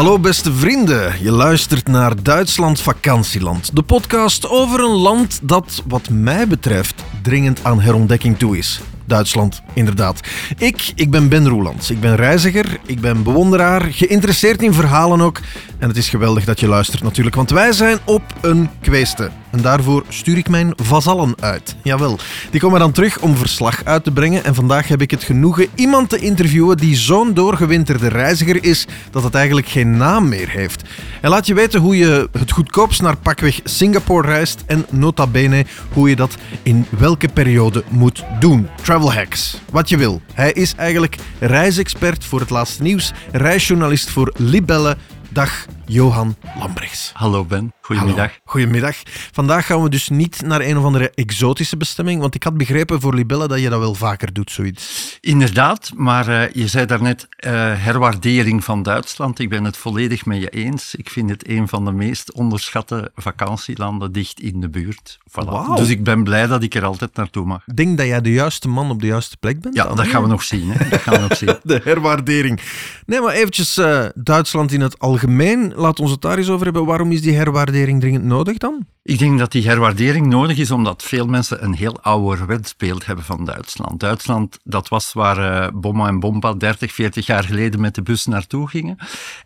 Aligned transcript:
Hallo 0.00 0.18
beste 0.18 0.52
vrienden, 0.52 1.22
je 1.22 1.30
luistert 1.30 1.86
naar 1.86 2.22
Duitsland 2.22 2.80
Vakantieland. 2.80 3.76
De 3.76 3.82
podcast 3.82 4.48
over 4.48 4.80
een 4.80 4.96
land 4.96 5.40
dat, 5.42 5.82
wat 5.86 6.08
mij 6.10 6.48
betreft, 6.48 7.04
dringend 7.22 7.64
aan 7.64 7.80
herontdekking 7.80 8.38
toe 8.38 8.58
is. 8.58 8.80
Duitsland, 9.04 9.62
inderdaad. 9.74 10.20
Ik, 10.58 10.92
ik 10.94 11.10
ben 11.10 11.28
Ben 11.28 11.48
Roelands. 11.48 11.90
Ik 11.90 12.00
ben 12.00 12.16
reiziger, 12.16 12.80
ik 12.86 13.00
ben 13.00 13.22
bewonderaar, 13.22 13.82
geïnteresseerd 13.82 14.62
in 14.62 14.74
verhalen 14.74 15.20
ook. 15.20 15.40
En 15.80 15.88
het 15.88 15.96
is 15.96 16.08
geweldig 16.08 16.44
dat 16.44 16.60
je 16.60 16.66
luistert 16.66 17.02
natuurlijk, 17.02 17.36
want 17.36 17.50
wij 17.50 17.72
zijn 17.72 17.98
op 18.04 18.22
een 18.40 18.70
kweeste. 18.80 19.30
En 19.50 19.62
daarvoor 19.62 20.04
stuur 20.08 20.36
ik 20.36 20.48
mijn 20.48 20.72
vazallen 20.76 21.34
uit. 21.40 21.76
Jawel, 21.82 22.18
die 22.50 22.60
komen 22.60 22.80
dan 22.80 22.92
terug 22.92 23.20
om 23.20 23.36
verslag 23.36 23.84
uit 23.84 24.04
te 24.04 24.10
brengen. 24.10 24.44
En 24.44 24.54
vandaag 24.54 24.88
heb 24.88 25.00
ik 25.00 25.10
het 25.10 25.22
genoegen 25.22 25.66
iemand 25.74 26.08
te 26.08 26.18
interviewen 26.18 26.76
die 26.76 26.96
zo'n 26.96 27.34
doorgewinterde 27.34 28.08
reiziger 28.08 28.64
is 28.64 28.86
dat 29.10 29.22
het 29.22 29.34
eigenlijk 29.34 29.68
geen 29.68 29.96
naam 29.96 30.28
meer 30.28 30.48
heeft. 30.48 30.82
En 31.20 31.30
laat 31.30 31.46
je 31.46 31.54
weten 31.54 31.80
hoe 31.80 31.96
je 31.96 32.28
het 32.32 32.50
goedkoopst 32.50 33.02
naar 33.02 33.16
pakweg 33.16 33.60
Singapore 33.64 34.26
reist 34.26 34.62
en 34.66 34.86
nota 34.90 35.26
bene 35.26 35.66
hoe 35.92 36.08
je 36.08 36.16
dat 36.16 36.36
in 36.62 36.86
welke 36.98 37.28
periode 37.28 37.84
moet 37.88 38.24
doen. 38.40 38.68
Travel 38.82 39.12
hacks, 39.12 39.60
wat 39.70 39.88
je 39.88 39.96
wil. 39.96 40.20
Hij 40.34 40.52
is 40.52 40.74
eigenlijk 40.76 41.16
reisexpert 41.38 42.24
voor 42.24 42.40
het 42.40 42.50
laatste 42.50 42.82
nieuws, 42.82 43.12
reisjournalist 43.32 44.10
voor 44.10 44.32
Libelle. 44.36 44.96
Dag 45.32 45.50
Johan 45.86 46.34
Lambrechts. 46.58 47.14
Hallo 47.14 47.44
Ben, 47.44 47.72
goedemiddag. 47.96 48.30
Hallo. 48.30 48.42
Goedemiddag. 48.44 48.96
Vandaag 49.32 49.66
gaan 49.66 49.82
we 49.82 49.88
dus 49.88 50.08
niet 50.08 50.42
naar 50.42 50.60
een 50.60 50.78
of 50.78 50.84
andere 50.84 51.10
exotische 51.14 51.76
bestemming, 51.76 52.20
want 52.20 52.34
ik 52.34 52.42
had 52.42 52.56
begrepen 52.56 53.00
voor 53.00 53.14
Libelle 53.14 53.48
dat 53.48 53.60
je 53.60 53.68
dat 53.68 53.78
wel 53.78 53.94
vaker 53.94 54.32
doet, 54.32 54.50
zoiets. 54.50 55.18
Inderdaad, 55.20 55.92
maar 55.96 56.28
uh, 56.28 56.50
je 56.52 56.66
zei 56.66 56.86
daarnet 56.86 57.28
uh, 57.40 57.50
herwaardering 57.76 58.64
van 58.64 58.82
Duitsland. 58.82 59.38
Ik 59.38 59.48
ben 59.48 59.64
het 59.64 59.76
volledig 59.76 60.24
met 60.24 60.40
je 60.40 60.48
eens. 60.48 60.94
Ik 60.94 61.10
vind 61.10 61.30
het 61.30 61.48
een 61.48 61.68
van 61.68 61.84
de 61.84 61.92
meest 61.92 62.32
onderschatte 62.32 63.10
vakantielanden 63.14 64.12
dicht 64.12 64.40
in 64.40 64.60
de 64.60 64.68
buurt. 64.68 65.18
Voilà. 65.30 65.74
Dus 65.74 65.88
ik 65.88 66.04
ben 66.04 66.24
blij 66.24 66.46
dat 66.46 66.62
ik 66.62 66.74
er 66.74 66.84
altijd 66.84 67.16
naartoe 67.16 67.46
mag. 67.46 67.62
Ik 67.66 67.76
denk 67.76 67.98
dat 67.98 68.06
jij 68.06 68.20
de 68.20 68.32
juiste 68.32 68.68
man 68.68 68.90
op 68.90 69.00
de 69.00 69.06
juiste 69.06 69.36
plek 69.36 69.60
bent. 69.60 69.74
Ja, 69.74 69.84
dan, 69.84 69.96
dat 69.96 70.06
gaan 70.06 70.22
we 70.22 70.28
nog 70.28 70.42
zien. 70.42 70.70
Hè? 70.70 70.88
Dat 70.88 71.00
gaan 71.00 71.14
we 71.14 71.20
nog 71.20 71.36
zien. 71.36 71.48
De 71.62 71.80
herwaardering. 71.84 72.60
Nee, 73.06 73.20
maar 73.20 73.34
eventjes 73.34 73.78
uh, 73.78 74.04
Duitsland 74.14 74.72
in 74.72 74.80
het 74.80 74.98
algemeen. 74.98 75.72
Laat 75.76 76.00
ons 76.00 76.10
het 76.10 76.20
daar 76.20 76.38
eens 76.38 76.48
over 76.48 76.64
hebben. 76.64 76.84
Waarom 76.84 77.12
is 77.12 77.22
die 77.22 77.34
herwaardering 77.34 77.79
dringend 77.84 78.24
nodig 78.24 78.58
dan? 78.58 78.86
Ik 79.02 79.18
denk 79.18 79.38
dat 79.38 79.52
die 79.52 79.68
herwaardering 79.68 80.26
nodig 80.26 80.58
is 80.58 80.70
omdat 80.70 81.02
veel 81.02 81.26
mensen 81.26 81.64
een 81.64 81.74
heel 81.74 82.00
ouderwets 82.00 82.76
beeld 82.76 83.06
hebben 83.06 83.24
van 83.24 83.44
Duitsland. 83.44 84.00
Duitsland, 84.00 84.58
dat 84.64 84.88
was 84.88 85.12
waar 85.12 85.38
uh, 85.38 85.80
Bomma 85.80 86.06
en 86.06 86.20
Bomba 86.20 86.52
30, 86.52 86.92
40 86.92 87.26
jaar 87.26 87.44
geleden 87.44 87.80
met 87.80 87.94
de 87.94 88.02
bus 88.02 88.26
naartoe 88.26 88.68
gingen. 88.68 88.96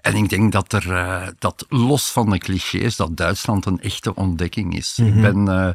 En 0.01 0.15
ik 0.15 0.29
denk 0.29 0.53
dat 0.53 0.73
er, 0.73 0.87
uh, 0.87 1.23
dat 1.39 1.67
los 1.69 2.11
van 2.11 2.31
de 2.31 2.39
clichés, 2.39 2.97
dat 2.97 3.17
Duitsland 3.17 3.67
een 3.67 3.81
echte 3.81 4.15
ontdekking 4.15 4.77
is. 4.77 4.95
Mm 4.97 5.07
-hmm. 5.07 5.17
Ik 5.17 5.23
ben 5.23 5.55
uh, 5.55 5.69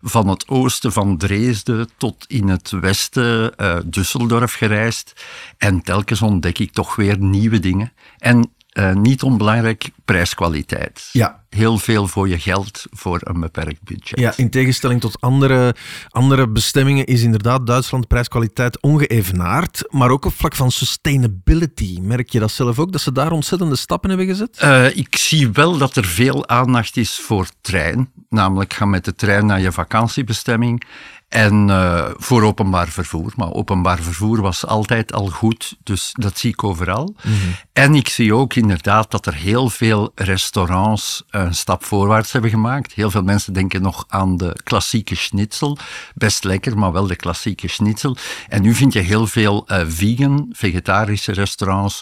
van 0.00 0.28
het 0.28 0.48
oosten 0.48 0.92
van 0.92 1.16
Dresden 1.16 1.88
tot 1.96 2.24
in 2.28 2.48
het 2.48 2.70
westen 2.70 3.52
Düsseldorf 3.86 4.52
gereisd. 4.52 5.24
En 5.58 5.82
telkens 5.82 6.22
ontdek 6.22 6.58
ik 6.58 6.72
toch 6.72 6.96
weer 6.96 7.18
nieuwe 7.18 7.58
dingen. 7.58 7.92
En 8.18 8.50
uh, 8.78 8.94
niet 8.94 9.22
onbelangrijk, 9.22 9.90
prijskwaliteit. 10.04 11.08
Ja. 11.12 11.44
Heel 11.48 11.78
veel 11.78 12.06
voor 12.06 12.28
je 12.28 12.38
geld 12.38 12.84
voor 12.90 13.20
een 13.22 13.40
beperkt 13.40 13.82
budget. 13.82 14.18
Ja, 14.18 14.32
in 14.36 14.50
tegenstelling 14.50 15.00
tot 15.00 15.20
andere, 15.20 15.74
andere 16.08 16.48
bestemmingen 16.48 17.06
is 17.06 17.22
inderdaad 17.22 17.66
Duitsland 17.66 18.08
prijskwaliteit 18.08 18.80
ongeëvenaard. 18.80 19.84
Maar 19.90 20.10
ook 20.10 20.24
op 20.24 20.34
vlak 20.34 20.54
van 20.54 20.70
sustainability. 20.70 21.98
Merk 22.00 22.30
je 22.30 22.38
dat 22.38 22.50
zelf 22.50 22.78
ook, 22.78 22.92
dat 22.92 23.00
ze 23.00 23.12
daar 23.12 23.32
ontzettende 23.32 23.76
stappen 23.76 24.08
hebben 24.08 24.26
gezet? 24.26 24.60
Uh, 24.62 24.96
ik 24.96 25.16
zie 25.16 25.50
wel 25.50 25.78
dat 25.78 25.96
er 25.96 26.04
veel 26.04 26.48
aandacht 26.48 26.96
is 26.96 27.18
voor 27.18 27.48
trein. 27.60 28.10
Namelijk 28.28 28.74
ga 28.74 28.84
met 28.84 29.04
de 29.04 29.14
trein 29.14 29.46
naar 29.46 29.60
je 29.60 29.72
vakantiebestemming. 29.72 30.82
En 31.28 31.68
uh, 31.68 32.10
voor 32.16 32.42
openbaar 32.42 32.88
vervoer. 32.88 33.32
Maar 33.36 33.52
openbaar 33.52 33.98
vervoer 33.98 34.40
was 34.40 34.66
altijd 34.66 35.12
al 35.12 35.26
goed, 35.26 35.76
dus 35.82 36.10
dat 36.12 36.38
zie 36.38 36.50
ik 36.50 36.64
overal. 36.64 37.14
Mm 37.22 37.32
-hmm. 37.32 37.54
En 37.72 37.94
ik 37.94 38.08
zie 38.08 38.34
ook 38.34 38.54
inderdaad 38.54 39.10
dat 39.10 39.26
er 39.26 39.34
heel 39.34 39.70
veel 39.70 40.12
restaurants 40.14 41.24
een 41.30 41.54
stap 41.54 41.84
voorwaarts 41.84 42.32
hebben 42.32 42.50
gemaakt. 42.50 42.92
Heel 42.92 43.10
veel 43.10 43.22
mensen 43.22 43.52
denken 43.52 43.82
nog 43.82 44.04
aan 44.08 44.36
de 44.36 44.60
klassieke 44.64 45.14
schnitzel. 45.14 45.78
Best 46.14 46.44
lekker, 46.44 46.78
maar 46.78 46.92
wel 46.92 47.06
de 47.06 47.16
klassieke 47.16 47.68
schnitzel. 47.68 48.16
En 48.48 48.62
nu 48.62 48.74
vind 48.74 48.92
je 48.92 49.00
heel 49.00 49.26
veel 49.26 49.64
uh, 49.66 49.80
vegan, 49.86 50.48
vegetarische 50.52 51.32
restaurants. 51.32 52.00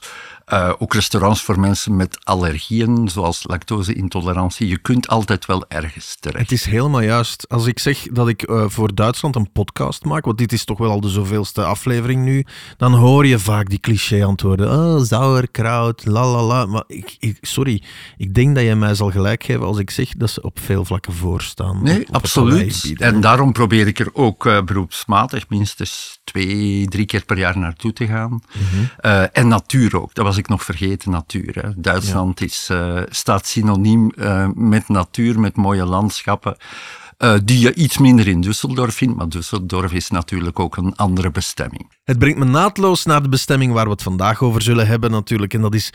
Uh, 0.53 0.73
ook 0.79 0.95
restaurants 0.95 1.43
voor 1.43 1.61
mensen 1.61 1.97
met 1.97 2.19
allergieën, 2.25 3.09
zoals 3.09 3.45
lactose-intolerantie. 3.47 4.69
Je 4.69 4.79
kunt 4.79 5.09
altijd 5.09 5.47
wel 5.47 5.65
ergens 5.69 6.17
terecht. 6.21 6.43
Het 6.43 6.53
is 6.53 6.65
helemaal 6.65 7.01
juist. 7.01 7.49
Als 7.49 7.67
ik 7.67 7.79
zeg 7.79 7.99
dat 7.99 8.29
ik 8.29 8.49
uh, 8.49 8.65
voor 8.67 8.95
Duitsland 8.95 9.37
een 9.37 9.53
podcast 9.53 10.05
maak, 10.05 10.25
want 10.25 10.39
dit 10.39 10.53
is 10.53 10.65
toch 10.65 10.79
wel 10.79 10.91
al 10.91 11.01
de 11.01 11.09
zoveelste 11.09 11.65
aflevering 11.65 12.25
nu, 12.25 12.45
dan 12.77 12.95
hoor 12.95 13.27
je 13.27 13.39
vaak 13.39 13.69
die 13.69 13.79
cliché-antwoorden. 13.79 14.71
Oh, 14.71 15.03
sauerkraut, 15.03 16.07
la 16.07 16.31
la 16.31 16.43
la. 16.43 16.67
Maar 16.67 16.85
ik, 16.87 17.17
ik, 17.19 17.39
sorry, 17.41 17.83
ik 18.17 18.35
denk 18.35 18.55
dat 18.55 18.65
je 18.65 18.75
mij 18.75 18.95
zal 18.95 19.11
gelijk 19.11 19.45
geven 19.45 19.67
als 19.67 19.79
ik 19.79 19.91
zeg 19.91 20.09
dat 20.09 20.31
ze 20.31 20.43
op 20.43 20.61
veel 20.61 20.85
vlakken 20.85 21.13
voorstaan. 21.13 21.83
Nee, 21.83 22.01
op, 22.01 22.09
op 22.09 22.15
absoluut. 22.15 22.93
En 22.97 23.21
daarom 23.21 23.53
probeer 23.53 23.87
ik 23.87 23.99
er 23.99 24.11
ook 24.13 24.47
uh, 24.47 24.63
beroepsmatig 24.63 25.49
minstens 25.49 26.21
twee, 26.25 26.87
drie 26.89 27.07
keer 27.07 27.25
per 27.25 27.39
jaar 27.39 27.59
naartoe 27.59 27.93
te 27.93 28.07
gaan. 28.07 28.31
Mm 28.31 28.41
-hmm. 28.53 29.29
en 29.33 29.49
natuur 29.49 30.01
ook. 30.01 30.15
Dat 30.15 30.25
was 30.25 30.34
ik 30.37 30.49
nog 30.49 30.65
vergeten, 30.65 31.11
natuur. 31.11 31.55
Hè. 31.61 31.69
Duitsland 31.77 32.39
ja. 32.39 32.47
is, 32.47 32.69
uh, 32.73 33.03
staat 33.09 33.47
synoniem 33.47 34.13
uh, 34.17 34.49
met 34.55 34.89
natuur, 34.89 35.41
met 35.41 35.57
mooie 35.57 35.85
landschappen. 35.85 36.57
Uh, 37.19 37.35
die 37.45 37.59
je 37.59 37.75
iets 37.75 37.99
minder 37.99 38.27
in 38.29 38.45
Düsseldorf 38.45 38.95
vindt, 38.95 39.17
maar 39.17 39.27
Düsseldorf 39.29 39.93
is 39.93 40.11
natuurlijk 40.11 40.59
ook 40.59 40.77
een 40.77 40.97
andere 40.97 41.31
bestemming. 41.31 41.93
Het 42.05 42.19
brengt 42.19 42.39
me 42.39 42.45
naadloos 42.45 43.05
naar 43.05 43.23
de 43.23 43.29
bestemming 43.29 43.73
waar 43.73 43.85
we 43.85 43.91
het 43.91 44.03
vandaag 44.03 44.43
over 44.43 44.63
zullen 44.63 44.87
hebben 44.87 45.11
natuurlijk, 45.11 45.55
en 45.55 45.61
dat 45.61 45.75
is 45.75 45.93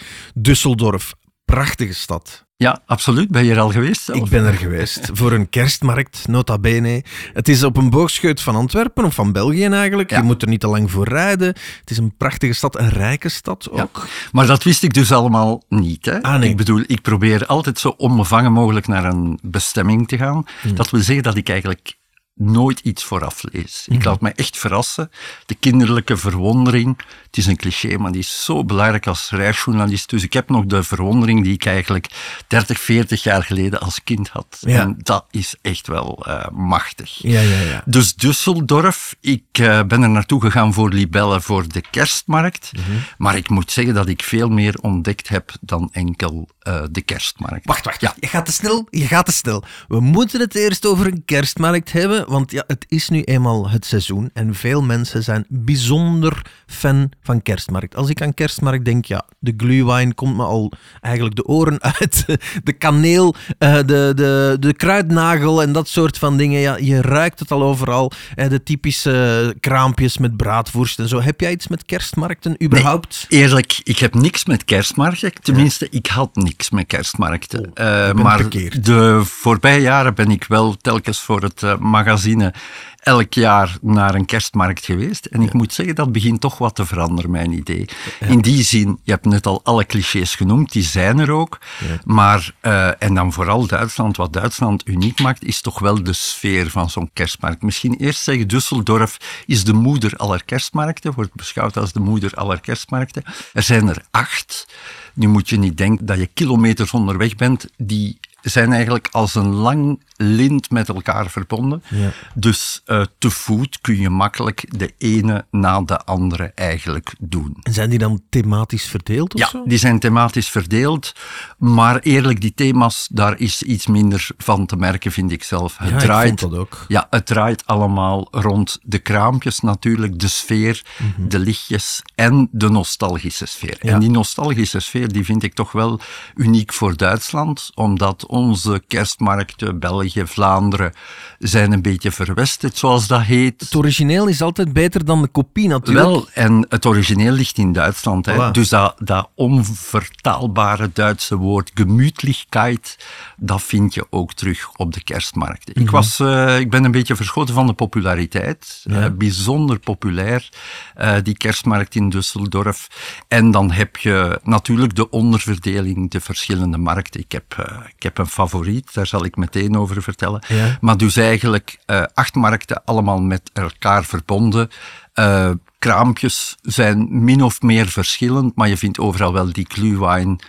Düsseldorf. 0.50 1.28
Prachtige 1.50 1.94
stad. 1.94 2.46
Ja, 2.56 2.82
absoluut. 2.86 3.30
Ben 3.30 3.46
je 3.46 3.52
er 3.52 3.60
al 3.60 3.72
geweest? 3.72 4.10
Ik 4.10 4.30
ben 4.30 4.46
er 4.46 4.54
geweest. 4.54 5.10
Voor 5.14 5.32
een 5.32 5.50
kerstmarkt, 5.50 6.28
nota 6.28 6.58
bene. 6.58 7.04
Het 7.34 7.48
is 7.48 7.64
op 7.64 7.78
een 7.78 7.90
boogscheut 7.90 8.42
van 8.42 8.56
Antwerpen, 8.56 9.06
of 9.06 9.14
van 9.14 9.32
België 9.32 9.66
eigenlijk. 9.66 10.10
Ja. 10.10 10.18
Je 10.18 10.24
moet 10.24 10.42
er 10.42 10.48
niet 10.48 10.60
te 10.60 10.68
lang 10.68 10.92
voor 10.92 11.08
rijden. 11.08 11.48
Het 11.80 11.90
is 11.90 11.98
een 11.98 12.14
prachtige 12.18 12.54
stad, 12.54 12.80
een 12.80 12.90
rijke 12.90 13.30
stad 13.30 13.70
ook. 13.72 14.02
Ja. 14.04 14.10
Maar 14.32 14.48
dat 14.48 14.64
wist 14.64 14.84
ik 14.84 14.94
dus 14.94 15.12
allemaal 15.12 15.64
niet. 15.70 16.06
Hè? 16.06 16.22
Ah, 16.22 16.40
nee. 16.40 16.50
Ik 16.50 16.58
bedoel, 16.58 16.84
ik 16.88 17.02
probeer 17.02 17.46
altijd 17.46 17.80
zo 17.80 17.94
onbevangen 17.98 18.52
mogelijk 18.52 18.88
naar 18.88 19.06
een 19.06 19.40
bestemming 19.42 20.08
te 20.08 20.18
gaan. 20.18 20.46
Hmm. 20.62 20.76
Dat 20.76 20.90
wil 20.90 21.02
zeggen 21.02 21.24
dat 21.24 21.36
ik 21.36 21.50
eigenlijk 21.50 21.98
nooit 22.40 22.80
iets 22.80 23.04
vooraf 23.04 23.44
lees. 23.52 23.86
Ik 23.90 24.04
laat 24.04 24.22
me 24.22 24.32
echt 24.32 24.58
verrassen. 24.58 25.12
De 25.46 25.56
kinderlijke 25.56 26.18
verwondering, 26.18 26.98
het 27.26 27.38
is 27.38 27.46
een 27.46 27.58
cliché, 27.58 27.98
maar 27.98 28.12
die 28.12 28.22
is 28.22 28.44
zo 28.44 28.66
belangrijk 28.66 29.08
als 29.08 29.30
reisjournalist. 29.30 30.10
Dus 30.10 30.24
ik 30.24 30.34
heb 30.34 30.50
nog 30.50 30.66
de 30.66 30.84
verwondering 30.84 31.44
die 31.44 31.54
ik 31.54 31.66
eigenlijk 31.66 32.08
30, 32.48 32.80
40 32.80 33.24
jaar 33.24 33.44
geleden 33.44 33.80
als 33.80 34.04
kind 34.04 34.30
had. 34.30 34.58
Ja. 34.60 34.80
En 34.80 34.96
dat 34.98 35.26
is 35.32 35.56
echt 35.62 35.88
wel 35.88 36.26
uh, 36.28 36.48
machtig. 36.52 37.18
Ja, 37.22 37.42
ja, 37.42 37.60
ja. 37.60 37.84
Dus 37.86 38.14
Düsseldorf, 38.14 39.14
ik 39.22 39.44
uh, 39.60 39.84
ben 39.84 40.02
er 40.02 40.10
naartoe 40.10 40.42
gegaan 40.42 40.74
voor 40.74 40.90
Libelle, 40.90 41.42
voor 41.42 41.68
de 41.68 41.84
kerstmarkt. 41.92 42.72
Mhm. 42.74 42.98
Maar 43.18 43.38
ik 43.38 43.50
moet 43.50 43.72
zeggen 43.72 43.94
dat 43.94 44.08
ik 44.08 44.24
veel 44.24 44.50
meer 44.50 44.78
ontdekt 44.82 45.30
heb 45.30 45.52
dan 45.62 45.90
enkel 45.92 46.50
uh, 46.68 46.84
de 46.92 47.02
kerstmarkt. 47.02 47.66
Wacht, 47.66 47.86
wacht. 47.86 48.02
Ja. 48.02 48.14
Je 48.20 48.28
gaat 48.28 48.46
te 48.46 48.52
snel. 48.52 48.88
Je 48.90 49.08
gaat 49.08 49.26
te 49.26 49.32
snel. 49.32 49.64
We 49.88 50.00
moeten 50.00 50.40
het 50.40 50.56
eerst 50.56 50.86
over 50.86 51.06
een 51.06 51.26
kerstmarkt 51.26 51.92
hebben. 51.92 52.29
Want 52.30 52.52
ja, 52.52 52.64
het 52.68 52.86
is 52.88 53.10
nu 53.10 53.22
eenmaal 53.22 53.70
het 53.70 53.86
seizoen 53.86 54.30
en 54.34 54.56
veel 54.56 54.82
mensen 54.82 55.24
zijn 55.24 55.46
bijzonder 55.48 56.42
fan 56.66 57.12
van 57.22 57.42
kerstmarkt. 57.42 57.96
Als 57.96 58.10
ik 58.10 58.22
aan 58.22 58.34
kerstmarkt 58.34 58.86
denk, 58.86 59.06
ja, 59.06 59.26
de 59.40 59.54
glühwein 59.58 60.16
komt 60.16 60.36
me 60.36 60.44
al 60.44 60.72
eigenlijk 61.02 61.36
de 61.36 61.46
oren 61.46 61.82
uit. 62.00 62.26
De 62.64 62.74
kaneel, 62.74 63.36
uh, 63.60 63.76
de, 63.76 64.12
de, 64.16 64.58
de 64.60 64.74
kruidnagel 64.74 65.62
en 65.62 65.72
dat 65.72 65.88
soort 65.88 66.18
van 66.18 66.38
dingen. 66.38 66.60
Ja, 66.60 66.78
je 66.78 67.02
ruikt 67.02 67.40
het 67.40 67.52
al 67.52 67.64
overal. 67.64 68.12
Uh, 68.36 68.50
de 68.50 68.64
typische 68.64 69.56
kraampjes 69.60 70.18
met 70.18 70.38
braadworst 70.38 71.00
en 71.00 71.08
zo. 71.08 71.22
Heb 71.22 71.42
jij 71.42 71.52
iets 71.52 71.68
met 71.68 71.86
kerstmarkten 71.86 72.64
überhaupt? 72.64 73.26
Nee, 73.30 73.42
eerlijk, 73.42 73.80
ik 73.84 74.00
heb 74.00 74.14
niks 74.14 74.46
met 74.46 74.66
kerstmarkten. 74.66 75.34
Tenminste, 75.42 75.88
ja. 75.92 75.98
ik 75.98 76.08
had 76.08 76.36
niks 76.36 76.70
met 76.70 76.86
kerstmarkten. 76.86 77.60
Oh, 77.60 77.86
uh, 77.86 78.12
maar 78.12 78.40
verkeerd. 78.40 78.86
de 78.86 79.22
voorbije 79.24 79.82
jaren 79.82 80.16
ben 80.16 80.32
ik 80.32 80.44
wel 80.44 80.78
telkens 80.78 81.22
voor 81.22 81.42
het 81.42 81.64
magazine 82.10 82.54
elk 83.00 83.34
jaar 83.34 83.78
naar 83.82 84.16
een 84.16 84.26
kerstmarkt 84.26 84.86
geweest. 84.86 85.26
En 85.26 85.42
ik 85.42 85.52
Ja. 85.52 85.58
moet 85.58 85.74
zeggen, 85.74 85.96
dat 85.96 86.12
begint 86.12 86.42
toch 86.42 86.58
wat 86.58 86.76
te 86.76 86.86
veranderen, 86.86 87.32
mijn 87.32 87.52
idee. 87.52 87.86
Ja. 88.20 88.28
In 88.28 88.42
die 88.42 88.64
zin, 88.64 89.00
je 89.04 89.12
hebt 89.12 89.26
net 89.26 89.46
al 89.46 89.60
alle 89.64 89.86
clichés 89.86 90.36
genoemd, 90.36 90.72
die 90.72 90.84
zijn 90.84 91.20
er 91.20 91.32
ook. 91.32 91.60
Ja. 91.88 91.98
Maar, 92.04 92.52
eh, 92.60 93.04
en 93.04 93.14
dan 93.14 93.34
vooral 93.34 93.68
Duitsland, 93.68 94.18
wat 94.18 94.34
Duitsland 94.34 94.88
uniek 94.88 95.20
maakt, 95.20 95.44
is 95.44 95.62
toch 95.62 95.80
wel 95.80 96.04
de 96.04 96.14
sfeer 96.14 96.70
van 96.70 96.90
zo'n 96.90 97.10
kerstmarkt. 97.14 97.62
Misschien 97.62 97.94
eerst 97.94 98.22
zeggen, 98.24 98.48
Düsseldorf 98.48 99.18
is 99.46 99.64
de 99.64 99.74
moeder 99.74 100.16
aller 100.16 100.44
kerstmarkten, 100.46 101.14
wordt 101.14 101.34
beschouwd 101.34 101.78
als 101.78 101.92
de 101.94 102.00
moeder 102.00 102.34
aller 102.34 102.60
kerstmarkten. 102.60 103.24
Er 103.54 103.64
zijn 103.64 103.88
er 103.88 104.04
acht. 104.12 104.68
Nu 105.14 105.28
moet 105.28 105.50
je 105.50 105.58
niet 105.58 105.78
denken 105.78 106.06
dat 106.06 106.18
je 106.18 106.30
kilometers 106.34 106.92
onderweg 106.92 107.36
bent. 107.36 107.66
Die 107.78 108.20
zijn 108.42 108.74
eigenlijk 108.74 109.08
als 109.12 109.36
een 109.36 109.54
lang 109.54 110.00
lint 110.16 110.70
met 110.70 110.90
elkaar 110.90 111.30
verbonden. 111.30 111.84
Ja. 111.88 112.12
Dus 112.34 112.82
uh, 112.86 113.02
te 113.18 113.30
voet 113.30 113.82
kun 113.82 114.00
je 114.00 114.10
makkelijk 114.10 114.66
de 114.78 114.94
ene 114.98 115.46
na 115.52 115.82
de 115.82 116.04
andere 116.04 116.52
eigenlijk 116.56 117.14
doen. 117.20 117.58
En 117.62 117.74
zijn 117.74 117.90
die 117.90 118.00
dan 118.00 118.22
thematisch 118.30 118.86
verdeeld 118.86 119.34
of 119.34 119.40
ja, 119.40 119.48
zo? 119.48 119.64
die 119.66 119.78
zijn 119.78 120.00
thematisch 120.00 120.50
verdeeld. 120.50 121.14
Maar 121.58 122.00
eerlijk, 122.00 122.42
die 122.42 122.54
thema's, 122.54 123.08
daar 123.12 123.40
is 123.40 123.64
iets 123.64 123.88
minder 123.88 124.28
van 124.38 124.66
te 124.66 124.76
merken, 124.76 125.12
vind 125.12 125.32
ik 125.32 125.44
zelf. 125.44 125.78
Het 125.78 125.90
Ja, 125.90 125.96
ik 125.96 126.02
draait, 126.02 126.40
vond 126.40 126.52
dat 126.52 126.60
ook. 126.60 126.86
Ja, 126.88 127.08
het 127.10 127.26
draait 127.26 127.66
allemaal 127.66 128.28
rond 128.32 128.80
de 128.84 129.00
kraampjes 129.00 129.60
natuurlijk, 129.60 130.20
de 130.20 130.28
sfeer, 130.28 130.82
de 131.18 131.40
lichtjes 131.40 132.02
en 132.16 132.50
de 132.52 132.70
nostalgische 132.70 133.46
sfeer. 133.46 133.78
Mhm. 133.78 133.88
Ja. 133.88 133.94
En 133.94 134.00
die 134.00 134.10
nostalgische 134.10 134.80
sfeer, 134.80 135.12
die 135.12 135.26
vind 135.26 135.44
ik 135.44 135.54
toch 135.54 135.72
wel 135.72 136.00
uniek 136.36 136.74
voor 136.74 136.98
Duitsland, 136.98 137.72
omdat 137.74 138.26
onze 138.30 138.82
kerstmarkten, 138.88 139.80
België, 139.80 140.24
Vlaanderen, 140.26 140.94
zijn 141.40 141.72
een 141.72 141.82
beetje 141.82 142.12
verwesterd, 142.12 142.78
zoals 142.78 143.08
dat 143.08 143.22
heet. 143.22 143.62
Het 143.62 143.76
origineel 143.76 144.28
is 144.28 144.42
altijd 144.42 144.74
beter 144.74 145.06
dan 145.06 145.22
de 145.22 145.28
kopie 145.28 145.68
natuurlijk. 145.68 146.06
Wel, 146.06 146.28
en 146.34 146.66
het 146.70 146.86
origineel 146.86 147.32
ligt 147.32 147.58
in 147.58 147.74
Duitsland. 147.74 148.26
Hè. 148.26 148.34
Voilà. 148.34 148.52
Dus 148.52 148.70
dat, 148.70 148.96
dat 148.98 149.30
onvertaalbare 149.36 150.90
Duitse 150.94 151.36
woord 151.36 151.72
gemütlichkeit, 151.74 152.98
dat 153.38 153.62
vind 153.62 153.94
je 153.94 154.08
ook 154.10 154.34
terug 154.34 154.70
op 154.76 154.94
de 154.94 155.04
kerstmarkten. 155.04 155.74
Mhm. 155.74 155.84
Ik, 155.84 155.92
was, 155.92 156.20
eh, 156.20 156.60
ik 156.60 156.70
ben 156.70 156.84
een 156.84 156.92
beetje 156.92 157.16
verschoten 157.16 157.54
van 157.54 157.68
de 157.68 157.74
populariteit. 157.74 158.82
Ja. 158.84 159.04
Eh, 159.04 159.12
bijzonder 159.12 159.80
populair, 159.80 160.50
eh, 160.96 161.16
die 161.24 161.38
kerstmarkt 161.38 161.96
in 161.96 162.14
Düsseldorf. 162.16 162.88
En 163.28 163.52
dan 163.52 163.72
heb 163.72 163.98
je 163.98 164.40
natuurlijk 164.44 164.96
de 164.96 165.10
onderverdeling, 165.10 166.12
de 166.12 166.22
verschillende 166.22 166.78
markten. 166.78 167.20
Ik 167.20 167.32
heb, 167.32 167.56
ik 167.96 168.04
heb 168.04 168.19
een 168.20 168.28
favoriet, 168.28 168.94
daar 168.94 169.08
zal 169.08 169.26
ik 169.26 169.36
meteen 169.36 169.78
over 169.78 170.04
vertellen. 170.04 170.44
Ja. 170.48 170.78
Maar 170.82 170.98
dus 170.98 171.16
eigenlijk 171.16 171.80
eh, 171.86 172.04
acht 172.14 172.36
markten 172.36 172.84
allemaal 172.86 173.22
met 173.22 173.50
elkaar 173.54 174.06
verbonden. 174.06 174.70
Eh, 175.14 175.52
kraampjes 175.80 176.58
zijn 176.62 177.24
min 177.24 177.44
of 177.44 177.62
meer 177.62 177.88
verschillend, 177.88 178.56
maar 178.56 178.68
je 178.70 178.78
vindt 178.78 179.00
overal 179.00 179.34
wel 179.34 179.54
die 179.54 179.66
glühwein. 179.70 180.40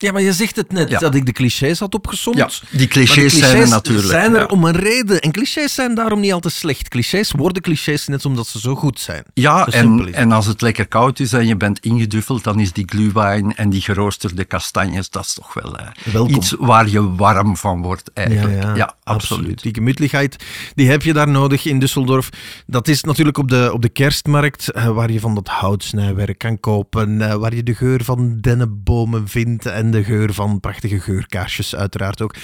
Ja, 0.00 0.12
maar 0.12 0.22
je 0.22 0.32
zegt 0.32 0.56
het 0.56 0.72
net, 0.72 0.88
Ja. 0.90 0.98
dat 0.98 1.14
ik 1.14 1.26
de 1.26 1.32
clichés 1.32 1.78
had 1.78 1.94
opgezomd. 1.94 2.36
Ja, 2.36 2.50
die 2.70 2.86
clichés 2.86 3.38
zijn 3.38 3.56
er 3.56 3.68
natuurlijk, 3.68 4.08
zijn 4.08 4.34
er 4.34 4.40
ja. 4.40 4.46
om 4.46 4.64
een 4.64 4.76
reden. 4.76 5.20
En 5.20 5.32
clichés 5.32 5.74
zijn 5.74 5.94
daarom 5.94 6.20
niet 6.20 6.32
altijd 6.32 6.54
slecht. 6.54 6.88
Clichés 6.88 7.32
worden 7.32 7.62
clichés 7.62 8.06
net 8.06 8.24
omdat 8.24 8.46
ze 8.46 8.60
zo 8.60 8.74
goed 8.74 9.00
zijn. 9.00 9.24
Ja, 9.34 9.66
en, 9.66 10.14
en 10.14 10.32
als 10.32 10.46
het 10.46 10.60
lekker 10.60 10.88
koud 10.88 11.20
is 11.20 11.32
en 11.32 11.46
je 11.46 11.56
bent 11.56 11.78
ingeduffeld, 11.78 12.44
dan 12.44 12.60
is 12.60 12.72
die 12.72 12.84
glühwein 12.88 13.56
en 13.56 13.70
die 13.70 13.80
geroosterde 13.80 14.44
kastanjes, 14.44 15.10
dat 15.10 15.24
is 15.24 15.34
toch 15.34 15.54
wel 15.54 15.78
eh, 15.78 16.36
iets 16.36 16.54
waar 16.58 16.88
je 16.88 17.14
warm 17.14 17.56
van 17.56 17.82
wordt 17.82 18.10
eigenlijk. 18.12 18.76
Ja, 18.76 18.94
absoluut. 19.04 19.62
Die 19.62 19.74
gemütlichheid, 19.74 20.44
die 20.74 20.90
heb 20.90 21.02
je 21.02 21.12
daar 21.12 21.28
nodig 21.28 21.64
in 21.64 21.80
Düsseldorf. 21.80 22.28
Dat 22.66 22.88
is 22.88 23.02
natuurlijk 23.02 23.38
op 23.38 23.48
de, 23.48 23.70
op 23.72 23.82
de 23.82 23.88
kerstmarkt, 23.88 24.70
eh, 24.70 24.88
waar 24.88 25.12
je 25.12 25.20
van 25.20 25.34
dat 25.34 25.48
houtsnijwerk 25.48 26.38
kan 26.38 26.60
kopen, 26.60 27.20
eh, 27.30 27.34
waar 27.34 27.54
je 27.54 27.62
de 27.62 27.74
geur 27.74 28.04
van 28.04 28.38
dennenbomen 28.40 29.28
vindt 29.28 29.66
en 29.66 29.86
de 29.90 30.04
geur 30.04 30.34
van 30.34 30.60
prachtige 30.60 31.00
geurkaarsjes 31.00 31.76
uiteraard 31.76 32.22
ook. 32.22 32.34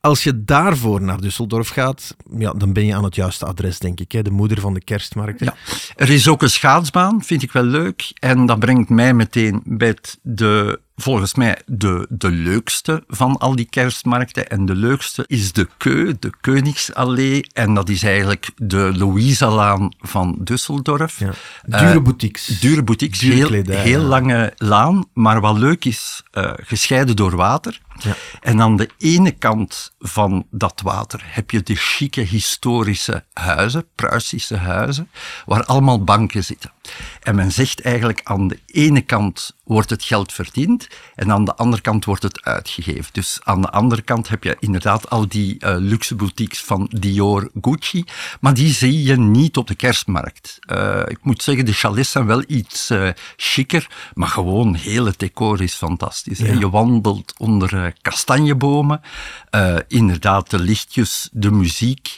Als 0.00 0.22
je 0.22 0.44
daarvoor 0.44 1.02
naar 1.02 1.18
Düsseldorf 1.20 1.68
gaat, 1.72 2.16
ja, 2.38 2.52
dan 2.52 2.72
ben 2.72 2.86
je 2.86 2.94
aan 2.94 3.04
het 3.04 3.14
juiste 3.14 3.46
adres, 3.46 3.78
denk 3.78 4.00
ik. 4.00 4.12
Hè? 4.12 4.22
De 4.22 4.30
moeder 4.30 4.60
van 4.60 4.74
de 4.74 4.84
kerstmarkt. 4.84 5.40
Ja. 5.40 5.54
Er 5.96 6.10
is 6.10 6.28
ook 6.28 6.42
een 6.42 6.50
schaatsbaan, 6.50 7.22
vind 7.24 7.42
ik 7.42 7.52
wel 7.52 7.62
leuk. 7.64 8.12
En 8.18 8.46
dat 8.46 8.58
brengt 8.58 8.88
mij 8.88 9.14
meteen 9.14 9.62
bij 9.64 9.96
de, 10.22 10.80
volgens 11.02 11.34
mij 11.34 11.58
de, 11.66 12.06
de 12.08 12.30
leukste 12.30 13.04
van 13.06 13.38
al 13.38 13.56
die 13.56 13.66
kerstmarkten. 13.70 14.48
En 14.48 14.66
de 14.66 14.74
leukste 14.74 15.24
is 15.26 15.52
de 15.52 15.68
Keu, 15.76 16.14
de 16.18 16.32
Koningsallee. 16.40 17.46
En 17.52 17.74
dat 17.74 17.88
is 17.88 18.02
eigenlijk 18.02 18.50
de 18.56 18.92
Louisalaan 18.96 19.92
van 19.98 20.38
Düsseldorf. 20.38 21.18
Ja. 21.18 21.32
Eh, 21.62 21.78
Dure 21.80 22.00
boutiques. 22.00 22.46
Dure 22.60 22.82
boutiques, 22.82 23.18
Dure 23.18 23.34
heel, 23.34 23.46
kledij, 23.46 23.82
heel 23.82 24.00
ja. 24.00 24.06
lange 24.06 24.52
laan. 24.56 25.04
Maar 25.12 25.40
wat 25.40 25.58
leuk 25.58 25.84
is, 25.84 26.22
eh, 26.30 26.52
gescheiden 26.56 27.16
door 27.16 27.36
water. 27.36 27.80
Ja. 27.98 28.14
En 28.40 28.60
aan 28.60 28.76
de 28.76 28.88
ene 28.98 29.30
kant 29.30 29.94
van 29.98 30.46
dat 30.50 30.80
water 30.84 31.20
heb 31.24 31.50
je 31.50 31.62
de 31.62 31.74
chique 31.74 32.20
historische 32.20 33.24
huizen, 33.32 33.84
Pruisische 33.94 34.56
huizen, 34.56 35.10
waar 35.46 35.64
allemaal 35.64 36.04
banken 36.04 36.44
zitten. 36.44 36.70
En 37.22 37.34
men 37.34 37.52
zegt 37.52 37.80
eigenlijk 37.80 38.20
aan 38.24 38.48
de 38.48 38.58
ene 38.66 39.00
kant 39.00 39.56
wordt 39.64 39.90
het 39.90 40.04
geld 40.04 40.32
verdiend 40.32 40.88
en 41.14 41.32
aan 41.32 41.44
de 41.44 41.54
andere 41.54 41.82
kant 41.82 42.04
wordt 42.04 42.22
het 42.22 42.42
uitgegeven. 42.42 43.12
Dus 43.12 43.40
aan 43.42 43.60
de 43.60 43.70
andere 43.70 44.02
kant 44.02 44.28
heb 44.28 44.44
je 44.44 44.56
inderdaad 44.60 45.10
al 45.10 45.28
die 45.28 45.58
eh, 45.58 45.74
luxe 45.78 46.14
boutiques 46.14 46.60
van 46.60 46.90
Dior, 46.98 47.50
Gucci, 47.60 48.04
maar 48.40 48.54
die 48.54 48.72
zie 48.72 49.02
je 49.02 49.16
niet 49.16 49.56
op 49.56 49.66
de 49.66 49.74
kerstmarkt. 49.74 50.58
Eh, 50.60 51.02
ik 51.06 51.18
moet 51.22 51.42
zeggen, 51.42 51.64
de 51.64 51.72
chalets 51.72 52.10
zijn 52.10 52.26
wel 52.26 52.44
iets 52.46 52.90
chiquer, 53.36 53.86
maar 54.14 54.28
gewoon 54.28 54.74
heel 54.74 55.06
het 55.06 55.18
decor 55.18 55.62
is 55.62 55.74
fantastisch. 55.74 56.38
Je 56.38 56.70
wandelt 56.70 57.34
onder 57.38 57.94
kastanjebomen, 58.02 59.00
inderdaad 59.88 60.50
de 60.50 60.58
lichtjes, 60.58 61.28
de 61.32 61.50
muziek. 61.50 62.16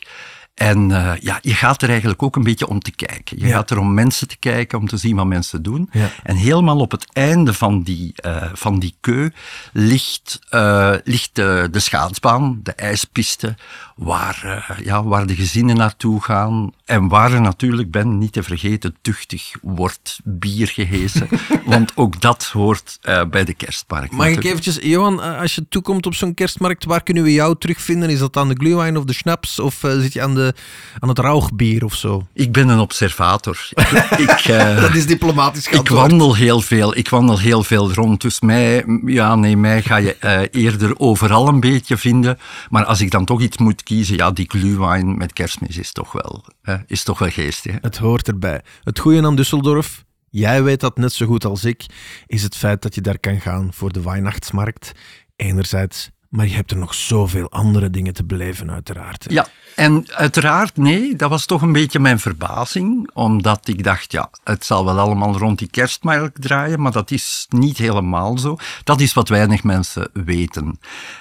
En 0.55 0.91
eh, 0.93 1.13
ja, 1.21 1.39
je 1.43 1.55
gaat 1.55 1.83
er 1.83 1.89
eigenlijk 1.89 2.23
ook 2.23 2.37
een 2.37 2.43
beetje 2.43 2.69
om 2.69 2.81
te 2.81 2.91
kijken. 2.91 3.39
Je 3.39 3.47
Ja. 3.47 3.55
gaat 3.55 3.71
er 3.71 3.79
om 3.79 3.95
mensen 3.95 4.29
te 4.29 4.37
kijken, 4.39 4.79
om 4.79 4.89
te 4.89 4.97
zien 4.97 5.17
wat 5.17 5.27
mensen 5.27 5.63
doen. 5.63 5.89
Ja. 5.93 6.11
En 6.23 6.37
helemaal 6.37 6.79
op 6.79 6.91
het 6.91 7.07
einde 7.13 7.55
van 7.55 7.83
die, 7.83 8.13
eh, 8.17 8.43
van 8.53 8.79
die 8.79 8.95
keu 9.01 9.31
ligt, 9.73 10.39
eh, 10.49 10.95
ligt 11.05 11.31
de, 11.33 11.69
de 11.71 11.79
schaatsbaan, 11.81 12.61
de 12.63 12.73
ijspiste, 12.73 13.55
waar, 13.95 14.65
eh, 14.69 14.87
ja, 14.87 15.05
waar 15.05 15.27
de 15.27 15.35
gezinnen 15.35 15.77
naartoe 15.77 16.23
gaan. 16.23 16.73
En 16.85 17.09
waar 17.09 17.33
er 17.33 17.41
natuurlijk, 17.41 17.91
ben 17.91 18.19
niet 18.19 18.33
te 18.33 18.43
vergeten, 18.43 18.97
tuchtig 19.03 19.53
wordt 19.63 20.21
bier 20.25 20.69
gehesen. 20.69 21.29
want 21.67 21.93
ook 21.95 22.21
dat 22.21 22.45
hoort 22.45 22.99
eh, 23.03 23.25
bij 23.25 23.45
de 23.45 23.55
kerstmarkt. 23.55 24.13
Mag 24.13 24.27
ik 24.27 24.45
eventjes, 24.45 24.79
Johan, 24.83 25.23
eh, 25.23 25.41
als 25.41 25.55
je 25.55 25.69
toekomt 25.69 26.07
op 26.07 26.15
zo'n 26.15 26.35
kerstmarkt, 26.35 26.85
waar 26.85 27.03
kunnen 27.03 27.23
we 27.23 27.33
jou 27.33 27.57
terugvinden? 27.59 28.11
Is 28.11 28.19
dat 28.19 28.37
aan 28.37 28.49
de 28.49 28.55
glühwein 28.55 28.97
of 28.97 29.05
de 29.05 29.13
schnaps? 29.13 29.59
Of 29.59 29.79
zit 29.81 30.13
je 30.13 30.23
aan, 30.23 30.35
de, 30.35 30.55
aan 30.99 31.09
het 31.09 31.19
rauchbier 31.19 31.85
of 31.85 31.95
zo? 31.95 32.27
Ik 32.33 32.53
ben 32.53 32.69
een 32.69 32.79
observator. 32.79 33.69
ik, 34.17 34.45
Dat 34.81 34.95
is 34.95 35.07
diplomatisch 35.07 35.67
Ik 35.67 35.89
wandel 35.89 36.35
heel 36.35 36.61
veel. 36.61 36.97
Ik 36.97 37.09
wandel 37.09 37.39
heel 37.39 37.63
veel 37.63 37.93
rond. 37.93 38.21
Dus 38.21 38.41
mij, 38.41 38.85
ja, 39.05 39.35
nee, 39.35 39.57
mij 39.57 39.83
ga 39.83 39.97
je 39.97 40.49
eerder 40.51 40.99
overal 40.99 41.49
een 41.49 41.61
beetje 41.61 41.97
vinden. 41.97 42.39
Maar 42.71 42.85
als 42.85 43.01
ik 43.01 43.11
dan 43.11 43.25
toch 43.25 43.41
iets 43.41 43.59
moet 43.59 43.84
kiezen, 43.85 44.17
ja, 44.17 44.31
die 44.31 44.51
glühwein 44.51 45.17
met 45.17 45.33
kerstmis 45.33 45.79
is 45.79 45.93
toch 45.93 46.13
wel, 46.13 46.45
eh, 46.63 46.81
is 46.87 47.03
toch 47.03 47.19
wel 47.19 47.31
geestig. 47.31 47.73
hè. 47.73 47.79
Het 47.81 47.97
hoort 47.97 48.29
erbij. 48.29 48.61
Het 48.83 48.99
goede 48.99 49.23
aan 49.23 49.39
Düsseldorf, 49.39 50.05
jij 50.31 50.63
weet 50.63 50.81
dat 50.81 50.97
net 50.97 51.13
zo 51.13 51.27
goed 51.27 51.45
als 51.45 51.65
ik, 51.65 51.87
is 52.27 52.43
het 52.43 52.57
feit 52.57 52.83
dat 52.83 52.95
je 52.95 53.01
daar 53.01 53.19
kan 53.19 53.41
gaan 53.41 53.73
voor 53.73 53.93
de 53.93 54.03
Weihnachtsmarkt. 54.03 54.93
Enerzijds, 55.37 56.11
maar 56.35 56.47
je 56.47 56.55
hebt 56.55 56.71
er 56.71 56.77
nog 56.77 56.95
zoveel 56.95 57.51
andere 57.51 57.91
dingen 57.91 58.13
te 58.15 58.25
beleven, 58.25 58.71
uiteraard. 58.71 59.25
hè. 59.25 59.33
Ja, 59.35 59.47
en 59.75 60.07
uiteraard, 60.13 60.77
nee, 60.77 61.17
dat 61.17 61.31
was 61.31 61.47
toch 61.47 61.63
een 61.63 61.73
beetje 61.73 61.99
mijn 61.99 62.19
verbazing. 62.19 63.11
Omdat 63.13 63.69
ik 63.69 63.85
dacht, 63.85 64.13
ja, 64.13 64.31
het 64.45 64.65
zal 64.65 64.85
wel 64.85 64.99
allemaal 64.99 65.39
rond 65.39 65.59
die 65.59 65.69
kerstmarkt 65.71 66.43
draaien, 66.43 66.81
maar 66.81 66.93
dat 66.93 67.11
is 67.11 67.47
niet 67.49 67.79
helemaal 67.79 68.39
zo. 68.39 68.57
Dat 68.85 69.01
is 69.01 69.13
wat 69.13 69.29
weinig 69.29 69.63
mensen 69.63 70.11
weten. 70.13 70.79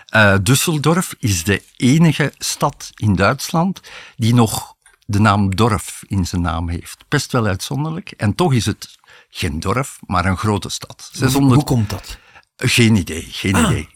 Eh 0.10 0.36
Düsseldorf 0.44 1.18
is 1.20 1.44
de 1.44 1.64
enige 1.78 2.34
stad 2.38 2.90
in 2.96 3.16
Duitsland 3.16 3.82
die 4.16 4.34
nog 4.34 4.76
de 5.06 5.20
naam 5.20 5.56
dorf 5.56 6.04
in 6.08 6.26
zijn 6.26 6.42
naam 6.42 6.70
heeft. 6.70 7.06
Best 7.08 7.32
wel 7.32 7.46
uitzonderlijk. 7.46 8.12
En 8.18 8.36
toch 8.36 8.54
is 8.54 8.66
het 8.66 8.98
geen 9.30 9.60
dorp, 9.60 9.88
maar 10.06 10.26
een 10.26 10.38
grote 10.38 10.70
stad. 10.70 11.10
600... 11.14 11.56
Hoe 11.56 11.64
komt 11.64 11.90
dat? 11.90 12.18
Geen 12.58 12.96
idee, 12.96 13.28
geen 13.32 13.56
Ah, 13.56 13.72
idee. 13.72 13.90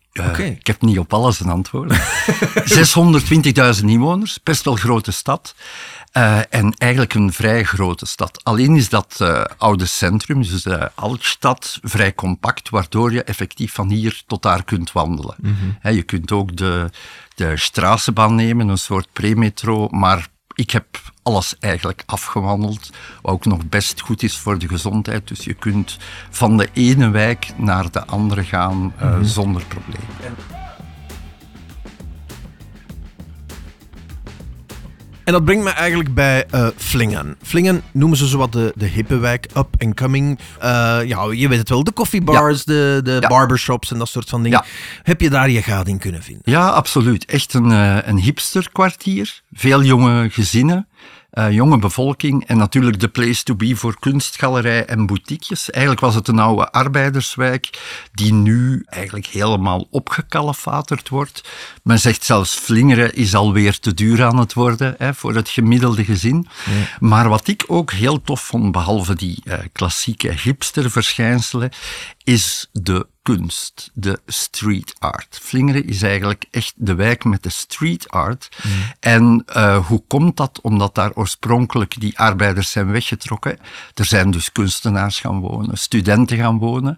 Ik 0.57 0.67
heb 0.67 0.81
niet 0.81 1.00
op 1.00 1.13
alles 1.13 1.39
een 1.39 1.50
antwoord. 1.50 1.93
620.000 3.79 3.86
inwoners, 3.86 4.39
best 4.43 4.63
wel 4.65 4.75
grote 4.75 5.12
stad. 5.12 5.55
Eh, 6.12 6.39
en 6.50 6.74
eigenlijk 6.74 7.13
een 7.13 7.33
vrij 7.33 7.63
grote 7.63 8.05
stad. 8.05 8.43
Alleen 8.43 8.75
is 8.75 8.89
dat 8.89 9.15
eh, 9.17 9.43
oude 9.57 9.86
centrum, 9.86 10.41
dus 10.41 10.63
de 10.63 10.91
Altstad, 10.95 11.79
vrij 11.81 12.13
compact, 12.15 12.69
waardoor 12.69 13.12
je 13.13 13.24
effectief 13.24 13.74
van 13.74 13.89
hier 13.89 14.24
tot 14.27 14.41
daar 14.41 14.63
kunt 14.63 14.91
wandelen. 14.91 15.36
Hè, 15.79 15.89
je 15.89 16.03
kunt 16.03 16.31
ook 16.31 16.55
de, 16.55 16.89
de 17.36 17.57
Straßenbahn 17.57 18.36
nemen, 18.36 18.67
een 18.67 18.77
soort 18.77 19.07
premetro, 19.13 19.88
maar 19.88 20.27
ik 20.53 20.71
heb 20.71 20.86
alles 21.27 21.55
eigenlijk 21.60 22.03
afgewandeld, 22.05 22.89
wat 23.22 23.34
ook 23.34 23.46
nog 23.46 23.69
best 23.69 24.01
goed 24.01 24.24
is 24.24 24.38
voor 24.38 24.57
de 24.57 24.67
gezondheid. 24.67 25.27
Dus 25.27 25.43
je 25.43 25.53
kunt 25.53 25.98
van 26.29 26.57
de 26.57 26.69
ene 26.74 27.10
wijk 27.10 27.53
naar 27.57 27.91
de 27.91 28.05
andere 28.05 28.43
gaan 28.43 28.93
eh, 28.98 29.17
zonder 29.22 29.63
probleem. 29.65 30.36
En 35.24 35.34
dat 35.34 35.46
brengt 35.46 35.63
me 35.63 35.69
eigenlijk 35.69 36.13
bij 36.13 36.46
uh, 36.53 36.67
Flingen. 36.75 37.36
Flingen 37.41 37.81
noemen 37.91 38.17
ze 38.17 38.27
zowat 38.27 38.51
de, 38.51 38.74
de 38.75 38.86
hippe 38.86 39.17
wijk, 39.17 39.48
up 39.57 39.67
and 39.77 39.96
coming. 39.96 40.39
Uh, 40.39 40.63
ja, 41.05 41.31
je 41.31 41.48
weet 41.48 41.60
het 41.60 41.69
wel, 41.69 41.84
de 41.84 41.91
koffiebars, 41.91 42.63
de, 42.63 43.00
de 43.03 43.25
barbershops 43.27 43.91
en 43.91 43.98
dat 43.98 44.07
soort 44.10 44.29
van 44.29 44.43
dingen. 44.43 44.63
Heb 45.03 45.22
je 45.22 45.29
daar 45.29 45.50
je 45.50 45.62
gaat 45.62 45.88
in 45.88 45.98
kunnen 45.98 46.24
vinden? 46.24 46.43
Ja, 46.46 46.69
absoluut. 46.69 47.25
Echt 47.25 47.53
een, 47.53 47.72
uh, 47.72 47.98
een 48.01 48.17
hipsterkwartier. 48.17 49.41
Veel 49.53 49.84
jonge 49.84 50.29
gezinnen 50.29 50.87
uh, 51.38 51.51
jonge 51.51 51.77
bevolking 51.77 52.46
en 52.46 52.58
natuurlijk 52.58 53.00
de 53.00 53.08
place 53.08 53.44
to 53.44 53.56
be 53.56 53.75
voor 53.75 54.00
kunstgalerij 54.00 54.86
en 54.86 55.06
boutiquejes. 55.06 55.70
Eigenlijk 55.70 56.06
was 56.06 56.15
het 56.15 56.27
een 56.27 56.39
oude 56.39 56.72
arbeiderswijk 56.72 57.82
die 58.12 58.34
nu 58.34 58.84
eigenlijk 58.86 59.25
helemaal 59.25 59.88
opgekalefaterd 59.89 61.10
wordt. 61.10 61.50
Men 61.84 62.00
zegt 62.00 62.24
zelfs 62.24 62.56
Vlingeren 62.56 63.15
is 63.15 63.36
alweer 63.36 63.79
te 63.79 63.94
duur 63.94 64.24
aan 64.24 64.38
het 64.38 64.53
worden 64.53 64.96
hè, 64.98 65.13
voor 65.13 65.36
het 65.36 65.50
gemiddelde 65.50 66.06
gezin. 66.06 66.48
Maar 67.00 67.29
wat 67.29 67.48
ik 67.48 67.63
ook 67.67 67.91
heel 67.91 68.22
tof 68.22 68.41
vond, 68.41 68.72
behalve 68.72 69.15
die 69.15 69.41
uh, 69.44 69.53
klassieke 69.72 70.34
hipsterverschijnselen, 70.44 71.72
is 72.24 72.70
de 72.72 73.08
kunst, 73.27 73.91
de 73.93 74.19
street 74.25 74.96
art. 75.00 75.39
Vlingeren 75.41 75.88
is 75.88 76.01
eigenlijk 76.01 76.46
echt 76.51 76.74
de 76.75 76.96
wijk 76.96 77.24
met 77.24 77.43
de 77.43 77.50
street 77.50 78.10
art. 78.10 78.57
Mm. 78.63 78.72
En 79.00 79.46
uh, 79.55 79.86
hoe 79.88 80.03
komt 80.07 80.38
dat? 80.38 80.60
Omdat 80.62 80.96
daar 80.96 81.12
oorspronkelijk 81.13 82.00
die 82.00 82.19
arbeiders 82.19 82.72
zijn 82.72 82.91
weggetrokken. 82.91 83.60
Er 83.93 84.05
zijn 84.05 84.31
dus 84.31 84.51
kunstenaars 84.51 85.19
gaan 85.19 85.39
wonen, 85.39 85.77
studenten 85.77 86.38
gaan 86.38 86.57
wonen. 86.57 86.98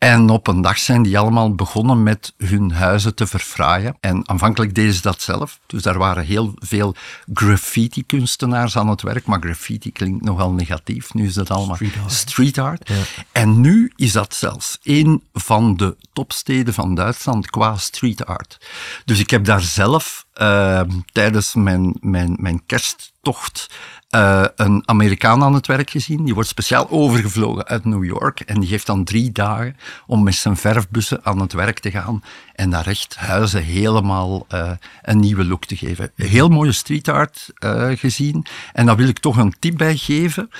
En 0.00 0.30
op 0.30 0.46
een 0.46 0.60
dag 0.60 0.78
zijn 0.78 1.02
die 1.02 1.18
allemaal 1.18 1.54
begonnen 1.54 2.02
met 2.02 2.34
hun 2.36 2.72
huizen 2.72 3.14
te 3.14 3.26
verfraaien. 3.26 3.96
En 4.00 4.28
aanvankelijk 4.28 4.74
deden 4.74 4.94
ze 4.94 5.00
dat 5.02 5.22
zelf. 5.22 5.60
Dus 5.66 5.82
daar 5.82 5.98
waren 5.98 6.24
heel 6.24 6.54
veel 6.58 6.94
graffiti-kunstenaars 7.34 8.76
aan 8.76 8.88
het 8.88 9.02
werk. 9.02 9.26
Maar 9.26 9.40
graffiti 9.40 9.92
klinkt 9.92 10.24
nogal 10.24 10.52
negatief. 10.52 11.14
Nu 11.14 11.26
is 11.26 11.34
dat 11.34 11.50
allemaal 11.50 11.78
street 12.06 12.58
art. 12.58 12.90
En 13.32 13.60
nu 13.60 13.92
is 13.96 14.12
dat 14.12 14.34
zelfs 14.34 14.78
een 14.82 15.22
van 15.32 15.76
de 15.76 15.96
topsteden 16.12 16.74
van 16.74 16.94
Duitsland 16.94 17.50
qua 17.50 17.76
street 17.76 18.26
art. 18.26 18.58
Dus 19.04 19.18
ik 19.18 19.30
heb 19.30 19.44
daar 19.44 19.62
zelf 19.62 20.26
uh, 20.42 20.80
tijdens 21.12 21.54
mijn, 21.54 21.96
mijn, 22.00 22.36
mijn 22.38 22.62
kersttocht 22.66 23.70
uh, 24.10 24.44
een 24.56 24.82
Amerikaan 24.84 25.42
aan 25.42 25.54
het 25.54 25.66
werk 25.66 25.90
gezien. 25.90 26.24
Die 26.24 26.34
wordt 26.34 26.48
speciaal 26.48 26.90
overgevlogen 26.90 27.66
uit 27.66 27.84
New 27.84 28.04
York. 28.04 28.40
En 28.40 28.60
die 28.60 28.68
heeft 28.68 28.86
dan 28.86 29.04
drie 29.04 29.32
dagen 29.32 29.76
om 30.06 30.22
met 30.22 30.34
zijn 30.34 30.56
verfbussen 30.56 31.24
aan 31.24 31.40
het 31.40 31.52
werk 31.52 31.78
te 31.78 31.90
gaan. 31.90 32.22
En 32.60 32.70
daar 32.70 32.86
echt 32.86 33.16
huizen 33.16 33.62
helemaal 33.62 34.46
uh, 34.54 34.70
een 35.02 35.20
nieuwe 35.20 35.44
look 35.44 35.64
te 35.64 35.76
geven. 35.76 36.12
Heel 36.16 36.48
mooie 36.48 36.72
street 36.72 37.08
art 37.08 37.50
uh, 37.64 37.90
gezien. 37.98 38.46
En 38.72 38.86
daar 38.86 38.96
wil 38.96 39.08
ik 39.08 39.18
toch 39.18 39.36
een 39.36 39.54
tip 39.58 39.76
bij 39.76 39.96
geven. 39.96 40.50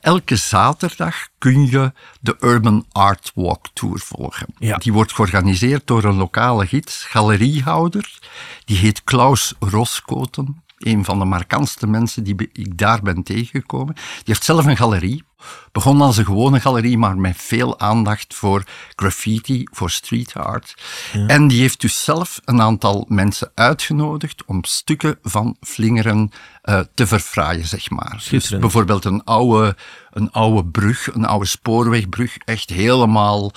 elke 0.00 0.36
zaterdag 0.36 1.28
kun 1.38 1.66
je 1.70 1.92
de 2.20 2.36
Urban 2.40 2.86
Art 2.92 3.32
Walk 3.34 3.66
Tour 3.72 3.98
volgen. 3.98 4.46
Ja. 4.58 4.76
Die 4.76 4.92
wordt 4.92 5.12
georganiseerd 5.12 5.86
door 5.86 6.04
een 6.04 6.16
lokale 6.16 6.66
gids, 6.66 7.04
galeriehouder. 7.04 8.18
Die 8.64 8.76
heet 8.76 9.04
Klaus 9.04 9.54
Roskoten 9.58 10.62
een 10.78 11.04
van 11.04 11.18
de 11.18 11.24
markantste 11.24 11.86
mensen 11.86 12.24
die 12.24 12.48
ik 12.52 12.78
daar 12.78 13.02
ben 13.02 13.22
tegengekomen. 13.22 13.94
Die 13.94 14.04
heeft 14.24 14.44
zelf 14.44 14.66
een 14.66 14.76
galerie. 14.76 15.24
Begon 15.72 16.00
als 16.00 16.16
een 16.16 16.24
gewone 16.24 16.60
galerie, 16.60 16.98
maar 16.98 17.18
met 17.18 17.36
veel 17.36 17.80
aandacht 17.80 18.34
voor 18.34 18.64
graffiti, 18.96 19.66
voor 19.70 19.90
street 19.90 20.34
art. 20.34 20.74
En 21.26 21.48
die 21.48 21.60
heeft 21.60 21.80
dus 21.80 22.04
zelf 22.04 22.40
een 22.44 22.60
aantal 22.60 23.06
mensen 23.08 23.50
uitgenodigd 23.54 24.44
om 24.44 24.64
stukken 24.64 25.18
van 25.22 25.56
Vlingeren 25.60 26.30
uh, 26.64 26.80
te 26.94 27.06
verfraaien, 27.06 27.66
zeg 27.66 27.90
maar. 27.90 28.24
Dus 28.30 28.48
bijvoorbeeld 28.48 29.04
een 29.04 29.24
oude, 29.24 29.76
een 30.10 30.30
oude 30.30 30.64
brug, 30.64 31.14
een 31.14 31.26
oude 31.26 31.46
spoorwegbrug, 31.46 32.36
echt 32.36 32.70
helemaal 32.70 33.52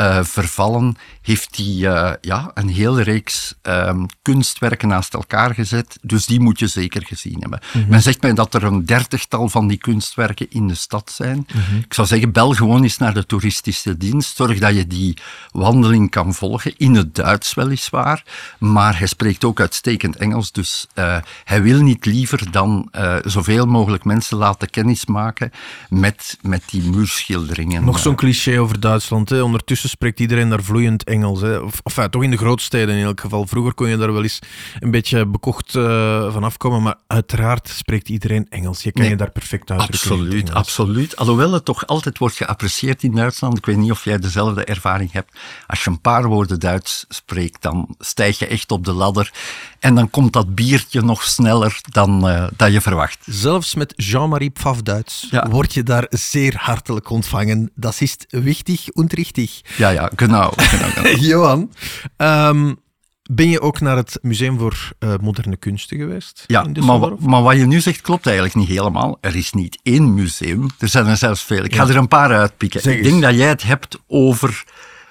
uh, 0.00 0.24
vervallen, 0.24 0.96
heeft 1.22 1.56
hij 1.56 1.66
uh, 1.66 2.12
ja, 2.20 2.50
een 2.54 2.68
hele 2.68 3.02
reeks 3.02 3.54
um, 3.62 4.06
kunstwerken 4.22 4.88
naast 4.88 5.14
elkaar 5.14 5.54
gezet. 5.54 5.98
Dus 6.02 6.26
die 6.26 6.40
moet 6.40 6.58
je 6.58 6.66
zeker 6.66 7.06
gezien 7.06 7.40
hebben. 7.40 7.60
Mm 7.72 7.80
-hmm. 7.80 7.90
Men 7.90 8.02
zegt 8.02 8.22
mij 8.22 8.32
dat 8.32 8.54
er 8.54 8.64
een 8.64 8.86
dertigtal 8.86 9.48
van 9.48 9.68
die 9.68 9.78
kunstwerken 9.78 10.46
in 10.50 10.68
de 10.68 10.74
stad 10.74 11.10
zijn. 11.14 11.36
Mm 11.36 11.60
-hmm. 11.60 11.78
Ik 11.78 11.94
zou 11.94 12.06
zeggen, 12.06 12.32
bel 12.32 12.52
gewoon 12.52 12.82
eens 12.82 12.98
naar 12.98 13.14
de 13.14 13.26
toeristische 13.26 13.96
dienst. 13.96 14.36
Zorg 14.36 14.58
dat 14.58 14.74
je 14.74 14.86
die 14.86 15.16
wandeling 15.50 16.10
kan 16.10 16.34
volgen. 16.34 16.76
In 16.76 16.94
het 16.94 17.14
Duits 17.14 17.54
weliswaar. 17.54 18.24
Maar 18.58 18.98
hij 18.98 19.06
spreekt 19.06 19.44
ook 19.44 19.60
uitstekend 19.60 20.16
Engels. 20.16 20.52
Dus 20.52 20.86
uh, 20.94 21.16
hij 21.44 21.62
wil 21.62 21.82
niet 21.82 22.04
liever 22.04 22.50
dan 22.50 22.92
zoveel 23.24 23.66
mogelijk 23.66 24.04
mensen 24.04 24.36
laten 24.36 24.70
kennismaken 24.70 25.52
met, 25.88 26.38
met 26.42 26.62
die 26.70 26.82
muurschilderingen. 26.82 27.84
Nog 27.84 27.98
zo'n 27.98 28.14
cliché 28.14 28.60
over 28.60 28.80
Duitsland. 28.80 29.28
Hè? 29.28 29.42
Ondertussen 29.42 29.87
spreekt 29.88 30.20
iedereen 30.20 30.48
daar 30.48 30.62
vloeiend 30.62 31.04
Engels. 31.04 31.40
Hè. 31.40 31.58
Of 31.58 31.80
enfin, 31.84 32.10
toch 32.10 32.22
in 32.22 32.30
de 32.30 32.36
grootsteden 32.36 32.94
in 32.94 33.04
elk 33.04 33.20
geval. 33.20 33.46
Vroeger 33.46 33.74
kon 33.74 33.88
je 33.88 33.96
daar 33.96 34.12
wel 34.12 34.22
eens 34.22 34.38
een 34.78 34.90
beetje 34.90 35.26
bekocht 35.26 35.74
uh, 35.74 36.32
van 36.32 36.44
afkomen, 36.44 36.82
maar 36.82 36.96
uiteraard 37.06 37.68
spreekt 37.68 38.08
iedereen 38.08 38.46
Engels. 38.48 38.82
Je 38.82 38.92
kan 38.92 39.08
je 39.08 39.16
daar 39.16 39.30
perfect 39.30 39.70
uitdrukken. 39.70 40.10
Absoluut, 40.10 40.52
absoluut. 40.52 41.16
Alhoewel 41.16 41.52
het 41.52 41.64
toch 41.64 41.86
altijd 41.86 42.18
wordt 42.18 42.36
geapprecieerd 42.36 43.02
in 43.02 43.14
Duitsland. 43.14 43.58
Ik 43.58 43.66
weet 43.66 43.76
niet 43.76 43.90
of 43.90 44.04
jij 44.04 44.18
dezelfde 44.18 44.64
ervaring 44.64 45.12
hebt. 45.12 45.38
Als 45.66 45.84
je 45.84 45.90
een 45.90 46.00
paar 46.00 46.26
woorden 46.26 46.60
Duits 46.60 47.04
spreekt, 47.08 47.62
dan 47.62 47.94
stijg 47.98 48.38
je 48.38 48.46
echt 48.46 48.72
op 48.72 48.84
de 48.84 48.92
ladder. 48.92 49.32
En 49.78 49.94
dan 49.94 50.10
komt 50.10 50.32
dat 50.32 50.54
biertje 50.54 51.02
nog 51.02 51.22
sneller 51.22 51.80
dan, 51.90 52.28
uh, 52.28 52.46
dan 52.56 52.72
je 52.72 52.80
verwacht. 52.80 53.18
Zelfs 53.24 53.74
met 53.74 53.92
Jean-Marie 53.96 54.50
Pfaff 54.50 54.82
Duits 54.82 55.26
ja. 55.30 55.48
word 55.48 55.74
je 55.74 55.82
daar 55.82 56.06
zeer 56.10 56.56
hartelijk 56.56 57.10
ontvangen. 57.10 57.70
Dat 57.74 58.00
is 58.00 58.16
wichtig 58.28 58.88
en 58.88 59.06
richtig. 59.06 59.60
Ja, 59.78 59.88
ja, 59.88 60.10
genau. 60.16 60.52
genau, 60.56 60.90
genau. 60.96 61.16
Johan, 61.16 61.72
um, 62.16 62.78
ben 63.30 63.48
je 63.48 63.60
ook 63.60 63.80
naar 63.80 63.96
het 63.96 64.18
Museum 64.22 64.58
voor 64.58 64.92
uh, 65.00 65.14
Moderne 65.20 65.56
Kunsten 65.56 65.98
geweest? 65.98 66.44
Ja, 66.46 66.66
maar, 66.80 67.12
maar, 67.18 67.42
wat 67.42 67.56
je 67.56 67.66
nu 67.66 67.80
zegt 67.80 68.00
klopt 68.00 68.26
eigenlijk 68.26 68.56
niet 68.56 68.68
helemaal. 68.68 69.18
Er 69.20 69.36
is 69.36 69.52
niet 69.52 69.78
één 69.82 70.14
museum, 70.14 70.66
er 70.78 70.88
zijn 70.88 71.06
er 71.06 71.16
zelfs 71.16 71.42
veel. 71.42 71.64
Ik 71.64 71.74
ja. 71.74 71.84
ga 71.84 71.90
er 71.90 71.96
een 71.96 72.08
paar 72.08 72.36
uitpikken. 72.36 72.90
Ik 72.92 73.02
denk 73.02 73.22
dat 73.22 73.34
jij 73.34 73.48
het 73.48 73.62
hebt 73.62 73.98
over 74.06 74.64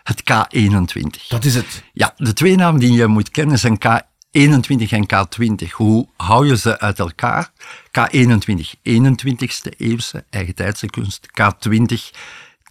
het 0.04 0.22
K21. 0.22 1.28
Dat 1.28 1.46
is 1.46 1.56
het. 1.56 1.84
Ja, 1.94 2.14
de 2.18 2.34
twee 2.34 2.56
namen 2.56 2.80
die 2.80 2.92
je 2.92 3.08
moet 3.08 3.32
kennen 3.32 3.60
zijn 3.60 3.78
K21 3.78 4.90
en 4.90 5.08
K20. 5.14 5.72
Hoe 5.72 6.08
hou 6.18 6.48
je 6.48 6.58
ze 6.58 6.80
uit 6.80 7.00
elkaar? 7.00 7.52
K21, 7.88 8.80
21ste 8.90 9.78
eeuwse 9.78 10.26
eigentijdse 10.30 10.86
kunst. 10.86 11.28
K20, 11.42 12.18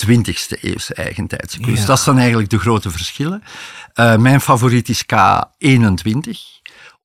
20e 0.07 0.61
eeuwse 0.61 0.95
eigentijdse 0.95 1.61
kunst. 1.61 1.81
Ja. 1.81 1.87
Dat 1.87 2.01
zijn 2.01 2.19
eigenlijk 2.19 2.51
de 2.51 2.59
grote 2.59 2.91
verschillen. 2.91 3.43
Uh, 3.95 4.17
mijn 4.17 4.41
favoriet 4.41 4.89
is 4.89 5.05
K21 5.05 6.55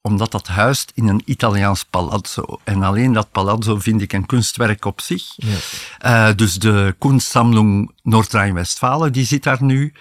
omdat 0.03 0.31
dat 0.31 0.48
huist 0.48 0.91
in 0.95 1.07
een 1.07 1.21
Italiaans 1.25 1.83
palazzo. 1.83 2.60
En 2.63 2.83
alleen 2.83 3.13
dat 3.13 3.31
palazzo 3.31 3.79
vind 3.79 4.01
ik 4.01 4.13
een 4.13 4.25
kunstwerk 4.25 4.86
op 4.86 5.01
zich. 5.01 5.24
Ja. 5.36 6.29
Uh, 6.29 6.36
dus 6.36 6.55
de 6.55 6.95
Kunstsammlung 7.00 7.91
Noord-Rijn-Westfalen, 8.03 9.13
die 9.13 9.25
zit 9.25 9.43
daar 9.43 9.63
nu. 9.63 9.93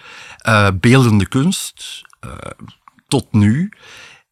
Uh, 0.47 0.67
beeldende 0.73 1.27
kunst, 1.27 2.01
tot 3.07 3.31
nu. 3.31 3.71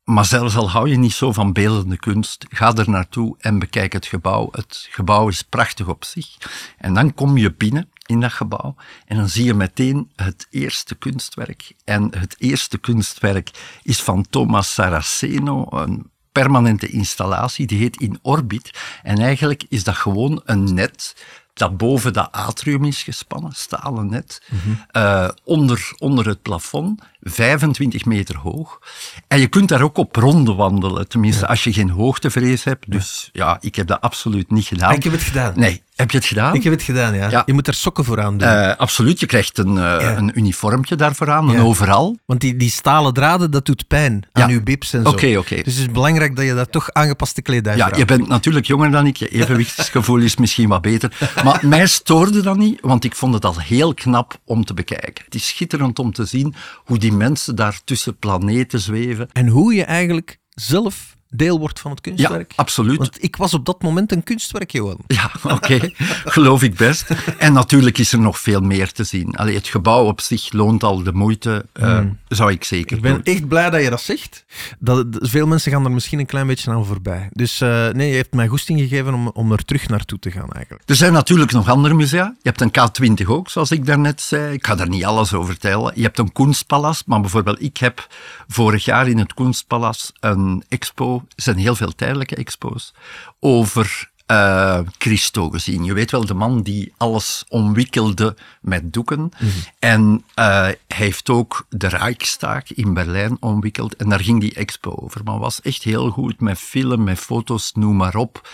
Maar 0.10 0.26
zelfs 0.26 0.56
al 0.56 0.70
hou 0.70 0.90
je 0.90 0.98
niet 0.98 1.14
zo 1.14 1.32
van 1.32 1.54
beeldende 1.54 1.98
kunst, 1.98 2.46
ga 2.50 2.76
er 2.76 2.90
naartoe 2.90 3.36
en 3.40 3.60
bekijk 3.60 3.94
het 3.94 4.06
gebouw. 4.06 4.48
Het 4.52 4.88
gebouw 4.92 5.28
is 5.28 5.42
prachtig 5.42 5.88
op 5.88 6.04
zich. 6.04 6.38
En 6.78 6.94
dan 6.94 7.14
kom 7.14 7.38
je 7.38 7.54
binnen 7.54 7.90
in 8.06 8.20
dat 8.20 8.34
gebouw. 8.34 8.76
En 9.06 9.18
dan 9.18 9.30
zie 9.30 9.46
je 9.46 9.54
meteen 9.54 10.12
het 10.16 10.48
eerste 10.50 10.96
kunstwerk. 10.96 11.74
En 11.84 12.18
het 12.18 12.36
eerste 12.38 12.78
kunstwerk 12.78 13.52
is 13.84 14.02
van 14.02 14.26
Thomas 14.30 14.74
Saraceno, 14.74 15.68
een 15.70 16.12
permanente 16.32 16.88
installatie, 16.88 17.68
die 17.68 17.80
heet 17.80 17.98
In 17.98 18.20
Orbit. 18.22 18.80
En 19.04 19.18
eigenlijk 19.18 19.66
is 19.68 19.84
dat 19.84 19.96
gewoon 19.96 20.42
een 20.46 20.74
net 20.74 21.16
dat 21.60 21.78
boven 21.78 22.14
dat 22.14 22.32
atrium 22.32 22.86
is 22.86 23.04
gespannen, 23.04 23.52
stalen 23.56 24.10
net, 24.10 24.42
mm 24.50 24.60
-hmm. 24.60 24.86
uh, 25.04 25.30
onder, 25.44 25.92
onder 25.98 26.28
het 26.28 26.42
plafond, 26.42 27.02
25 27.22 28.06
meter 28.06 28.38
hoog. 28.38 28.80
En 29.28 29.40
je 29.40 29.48
kunt 29.48 29.70
daar 29.70 29.82
ook 29.82 29.98
op 29.98 30.16
ronde 30.16 30.54
wandelen, 30.54 31.08
tenminste 31.08 31.42
ja. 31.42 31.48
als 31.48 31.64
je 31.64 31.74
geen 31.74 31.90
hoogtevrees 31.90 32.64
hebt. 32.64 32.92
Dus 32.92 33.30
ja. 33.32 33.46
ja, 33.46 33.58
ik 33.62 33.76
heb 33.76 33.88
dat 33.88 34.02
absoluut 34.02 34.52
niet 34.52 34.66
gedaan. 34.66 34.94
Ik 34.94 35.04
heb 35.04 35.14
het 35.14 35.22
gedaan. 35.22 35.54
Nee, 35.56 35.84
heb 36.00 36.12
je 36.12 36.18
het 36.18 36.26
gedaan? 36.26 36.56
Ik 36.56 36.64
heb 36.64 36.74
het 36.74 36.82
gedaan, 36.82 37.16
ja. 37.16 37.30
ja. 37.30 37.44
Je 37.46 37.54
moet 37.54 37.68
er 37.68 37.74
sokken 37.74 38.06
voor 38.06 38.22
aan 38.22 38.38
doen. 38.38 38.48
Uh, 38.48 38.76
absoluut, 38.76 39.20
je 39.20 39.26
krijgt 39.26 39.58
een, 39.58 39.76
uh, 39.76 39.76
ja. 39.76 40.18
een 40.18 40.32
uniformje 40.34 40.96
daarvoor 40.96 41.32
aan, 41.32 41.50
een 41.50 41.62
overal. 41.62 42.18
Want 42.26 42.42
die, 42.42 42.56
die 42.56 42.70
stalen 42.70 43.14
draden, 43.14 43.52
dat 43.52 43.66
doet 43.66 43.88
pijn 43.88 44.28
aan 44.32 44.52
je 44.52 44.64
bips 44.64 44.94
en 44.94 45.02
zo. 45.02 45.08
Oké, 45.08 45.18
okay, 45.18 45.36
oké. 45.36 45.40
Okay. 45.40 45.64
Dus 45.64 45.74
het 45.74 45.88
is 45.88 45.92
belangrijk 45.92 46.36
dat 46.36 46.46
je 46.46 46.54
daar 46.54 46.70
toch 46.70 46.92
aangepaste 46.94 47.42
kledij 47.42 47.76
Ja, 47.76 47.92
je 47.96 48.06
bent 48.06 48.28
natuurlijk 48.28 48.66
jonger 48.66 48.92
dan 48.92 49.06
ik, 49.06 49.18
je 49.18 49.28
evenwichtsgevoel 49.28 50.20
is 50.20 50.36
misschien 50.36 50.70
wat 50.70 50.82
beter. 50.82 51.32
Maar 51.44 51.60
mij 51.62 51.88
stoorde 51.88 52.42
dat 52.42 52.58
niet, 52.58 52.82
want 52.82 53.04
ik 53.04 53.16
vond 53.16 53.34
het 53.34 53.46
al 53.46 53.60
heel 53.60 53.94
knap 53.94 54.40
om 54.46 54.66
te 54.66 54.74
bekijken. 54.74 55.26
Het 55.26 55.36
is 55.36 55.48
schitterend 55.48 56.00
om 56.00 56.14
te 56.14 56.26
zien 56.26 56.56
hoe 56.76 56.98
die 56.98 57.14
mensen 57.14 57.56
daar 57.56 57.80
tussen 57.84 58.18
planeten 58.18 58.80
zweven. 58.80 59.30
En 59.32 59.48
hoe 59.48 59.74
je 59.74 59.84
eigenlijk 59.84 60.38
zelf 60.50 61.18
deel 61.30 61.60
wordt 61.60 61.80
van 61.80 61.92
het 61.92 62.02
kunstwerk? 62.02 62.52
Ja, 62.52 62.58
absoluut. 62.64 62.98
Want 62.98 63.24
ik 63.24 63.36
was 63.36 63.54
op 63.54 63.66
dat 63.66 63.82
moment 63.82 64.12
een 64.12 64.24
kunstwerk, 64.24 64.72
Johan. 64.72 64.98
Ja, 65.08 65.32
oké. 65.56 65.92
Geloof 66.26 66.64
ik 66.64 66.76
best. 66.76 67.10
En 67.38 67.54
natuurlijk 67.54 67.98
is 67.98 68.12
er 68.12 68.20
nog 68.20 68.40
veel 68.40 68.62
meer 68.62 68.92
te 68.92 69.04
zien. 69.04 69.36
Allee, 69.36 69.56
het 69.56 69.68
gebouw 69.68 70.06
op 70.06 70.22
zich 70.22 70.52
loont 70.54 70.84
al 70.84 71.04
de 71.04 71.14
moeite, 71.14 71.66
uh, 71.74 72.00
zou 72.28 72.52
ik 72.52 72.64
zeker 72.64 72.96
Ik 72.96 73.02
ben 73.02 73.14
doen. 73.14 73.24
echt 73.24 73.48
blij 73.48 73.70
dat 73.70 73.84
je 73.84 73.90
dat 73.90 74.02
zegt. 74.02 74.46
Dat, 74.80 75.06
veel 75.10 75.48
mensen 75.48 75.72
gaan 75.72 75.86
er 75.86 75.92
misschien 75.92 76.20
een 76.20 76.26
klein 76.26 76.48
beetje 76.48 76.72
aan 76.72 76.86
voorbij. 76.86 77.30
Dus 77.32 77.62
uh, 77.62 77.90
nee, 77.90 78.10
je 78.10 78.16
hebt 78.16 78.34
mij 78.34 78.48
goesting 78.48 78.80
gegeven 78.80 79.14
om, 79.14 79.28
om 79.28 79.52
er 79.52 79.66
terug 79.66 79.88
naartoe 79.88 80.20
te 80.20 80.32
gaan 80.32 80.50
eigenlijk. 80.50 80.90
Er 80.90 80.96
zijn 80.96 81.14
natuurlijk 81.14 81.52
nog 81.52 81.70
andere 81.70 81.94
musea. 81.94 82.36
Je 82.42 82.54
hebt 82.54 82.62
een 82.62 83.18
K20 83.22 83.26
ook, 83.28 83.50
zoals 83.50 83.72
ik 83.72 83.86
daarnet 83.86 84.22
zei. 84.22 84.54
Ik 84.54 84.66
ga 84.66 84.76
daar 84.76 84.90
niet 84.90 85.06
alles 85.06 85.34
over 85.34 85.48
vertellen. 85.50 85.92
Je 85.96 86.02
hebt 86.04 86.20
een 86.20 86.32
Kunstpalas, 86.32 87.04
maar 87.06 87.22
bijvoorbeeld 87.22 87.62
ik 87.62 87.78
heb 87.78 88.08
vorig 88.48 88.86
jaar 88.86 89.08
in 89.08 89.18
het 89.18 89.34
Kunstpalas 89.34 90.12
een 90.20 90.64
expo, 90.68 91.19
er 91.36 91.44
zijn 91.44 91.58
heel 91.58 91.76
veel 91.76 91.96
tijdelijke 91.96 92.36
expo's, 92.36 92.94
over 93.40 94.10
uh, 94.32 94.80
Christo 94.98 95.50
gezien. 95.50 95.84
Je 95.84 95.94
weet 95.94 96.12
wel, 96.12 96.26
de 96.26 96.34
man 96.34 96.62
die 96.62 96.94
alles 96.98 97.46
omwikkelde 97.48 98.36
met 98.62 98.94
doeken. 98.94 99.20
Mm 99.20 99.32
-hmm. 99.38 99.50
En 99.80 100.24
uh, 100.36 100.46
hij 100.46 100.78
heeft 100.88 101.30
ook 101.30 101.66
de 101.70 101.88
Reichstag 101.88 102.74
in 102.74 102.94
Berlijn 102.94 103.38
omwikkeld. 103.40 103.96
En 103.96 104.10
daar 104.10 104.20
ging 104.20 104.40
die 104.40 104.54
expo 104.54 104.96
over. 104.96 105.24
Maar 105.24 105.40
was 105.40 105.62
echt 105.62 105.84
heel 105.84 106.10
goed 106.10 106.40
met 106.40 106.58
film, 106.58 107.04
met 107.04 107.20
foto's, 107.20 107.72
noem 107.74 107.96
maar 107.96 108.16
op. 108.16 108.50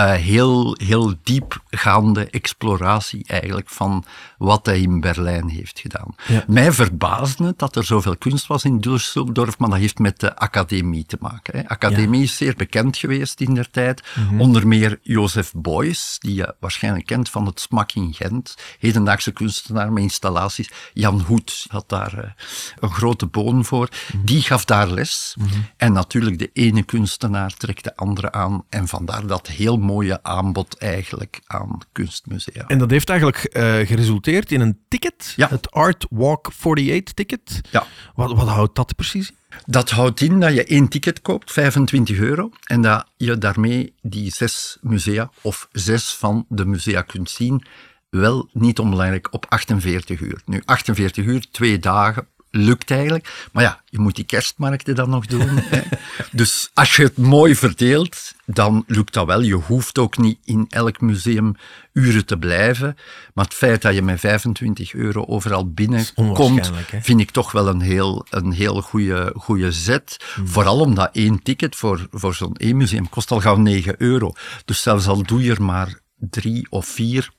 Uh, 0.00 0.12
heel, 0.12 0.76
heel 0.82 1.14
diepgaande 1.22 2.30
exploratie 2.30 3.24
eigenlijk 3.26 3.68
van 3.68 4.04
wat 4.38 4.66
hij 4.66 4.80
in 4.80 5.00
Berlijn 5.00 5.48
heeft 5.48 5.80
gedaan. 5.80 6.14
Ja. 6.26 6.44
Mij 6.46 6.72
verbaasde 6.72 7.44
het 7.44 7.58
dat 7.58 7.76
er 7.76 7.84
zoveel 7.84 8.16
kunst 8.16 8.46
was 8.46 8.64
in 8.64 8.84
Düsseldorf, 8.88 9.56
maar 9.58 9.68
dat 9.68 9.78
heeft 9.78 9.98
met 9.98 10.20
de 10.20 10.36
academie 10.36 11.06
te 11.06 11.16
maken. 11.20 11.58
Hè. 11.58 11.68
Academie 11.68 12.18
ja. 12.18 12.24
is 12.24 12.36
zeer 12.36 12.54
bekend 12.56 12.96
geweest 12.96 13.40
in 13.40 13.54
der 13.54 13.70
tijd. 13.70 14.02
Mm 14.14 14.28
-hmm. 14.28 14.40
Onder 14.40 14.66
meer 14.66 14.98
Joseph 15.02 15.52
Beuys, 15.54 16.16
die 16.18 16.34
je 16.34 16.54
waarschijnlijk 16.60 17.06
kent 17.06 17.28
van 17.28 17.46
het 17.46 17.60
SMAK 17.60 17.92
in 17.92 18.14
Gent, 18.14 18.56
hedendaagse 18.78 19.32
kunstenaar 19.32 19.92
met 19.92 20.02
installaties. 20.02 20.70
Jan 20.92 21.20
Hoed 21.20 21.66
had 21.68 21.88
daar 21.88 22.14
uh, 22.18 22.30
een 22.78 22.90
grote 22.90 23.26
boon 23.26 23.64
voor. 23.64 23.88
Mm 23.90 24.18
-hmm. 24.18 24.26
Die 24.26 24.42
gaf 24.42 24.64
daar 24.64 24.88
les. 24.88 25.34
Mm 25.38 25.46
-hmm. 25.46 25.66
En 25.76 25.92
natuurlijk 25.92 26.38
de 26.38 26.50
ene 26.52 26.82
kunstenaar 26.82 27.54
trekt 27.56 27.84
de 27.84 27.96
andere 27.96 28.32
aan. 28.32 28.64
En 28.68 28.88
vandaar 28.88 29.26
dat 29.26 29.46
heel 29.46 29.76
mooie 29.90 30.22
aanbod 30.22 30.78
eigenlijk 30.78 31.40
aan 31.46 31.78
kunstmusea. 31.92 32.66
En 32.66 32.78
dat 32.78 32.90
heeft 32.90 33.08
eigenlijk 33.08 33.50
uh, 33.52 33.62
geresulteerd 33.62 34.52
in 34.52 34.60
een 34.60 34.78
ticket, 34.88 35.32
ja. 35.36 35.48
het 35.48 35.70
Art 35.70 36.06
Walk 36.10 36.46
48 36.46 37.14
ticket. 37.14 37.60
Ja. 37.70 37.86
Wat, 38.14 38.32
wat 38.32 38.48
houdt 38.48 38.74
dat 38.74 38.96
precies 38.96 39.30
in? 39.30 39.36
Dat 39.66 39.90
houdt 39.90 40.20
in 40.20 40.40
dat 40.40 40.54
je 40.54 40.64
één 40.64 40.88
ticket 40.88 41.20
koopt, 41.20 41.52
25 41.52 42.18
euro, 42.18 42.50
en 42.64 42.82
dat 42.82 43.06
je 43.16 43.38
daarmee 43.38 43.94
die 44.02 44.32
zes 44.32 44.78
musea, 44.80 45.30
of 45.40 45.68
zes 45.72 46.14
van 46.14 46.44
de 46.48 46.64
musea 46.64 47.02
kunt 47.02 47.30
zien, 47.30 47.64
wel 48.10 48.48
niet 48.52 48.78
onbelangrijk 48.78 49.32
op 49.32 49.46
48 49.48 50.20
uur. 50.20 50.42
Nu, 50.44 50.62
48 50.64 51.24
uur, 51.24 51.46
twee 51.50 51.78
dagen, 51.78 52.26
lukt 52.50 52.90
eigenlijk. 52.90 53.48
Maar 53.52 53.62
ja, 53.62 53.82
je 53.84 53.98
moet 53.98 54.16
die 54.16 54.24
kerstmarkten 54.24 54.94
dan 54.94 55.10
nog 55.10 55.26
doen. 55.26 55.48
hè. 55.48 55.80
Dus 56.32 56.70
als 56.74 56.96
je 56.96 57.02
het 57.02 57.16
mooi 57.16 57.54
verdeelt, 57.54 58.34
dan 58.46 58.84
lukt 58.86 59.14
dat 59.14 59.26
wel. 59.26 59.40
Je 59.40 59.54
hoeft 59.54 59.98
ook 59.98 60.18
niet 60.18 60.38
in 60.44 60.66
elk 60.68 61.00
museum 61.00 61.54
uren 61.92 62.26
te 62.26 62.38
blijven. 62.38 62.96
Maar 63.34 63.44
het 63.44 63.54
feit 63.54 63.82
dat 63.82 63.94
je 63.94 64.02
met 64.02 64.20
25 64.20 64.94
euro 64.94 65.24
overal 65.24 65.72
binnenkomt, 65.72 66.70
vind 67.00 67.20
ik 67.20 67.30
toch 67.30 67.52
wel 67.52 67.68
een 67.68 67.80
heel, 67.80 68.26
een 68.30 68.52
heel 68.52 68.82
goede, 68.82 69.32
goede 69.36 69.72
zet. 69.72 70.16
Hmm. 70.34 70.48
Vooral 70.48 70.80
omdat 70.80 71.10
één 71.12 71.42
ticket 71.42 71.76
voor, 71.76 72.08
voor 72.10 72.34
zo'n 72.34 72.56
één 72.56 72.76
museum 72.76 73.08
kost 73.08 73.30
al 73.30 73.40
gauw 73.40 73.56
9 73.56 73.94
euro. 73.98 74.32
Dus 74.64 74.82
zelfs 74.82 75.06
al 75.06 75.22
doe 75.22 75.42
je 75.42 75.50
er 75.50 75.62
maar 75.62 76.00
drie 76.20 76.66
of 76.70 76.86
vier, 76.86 77.30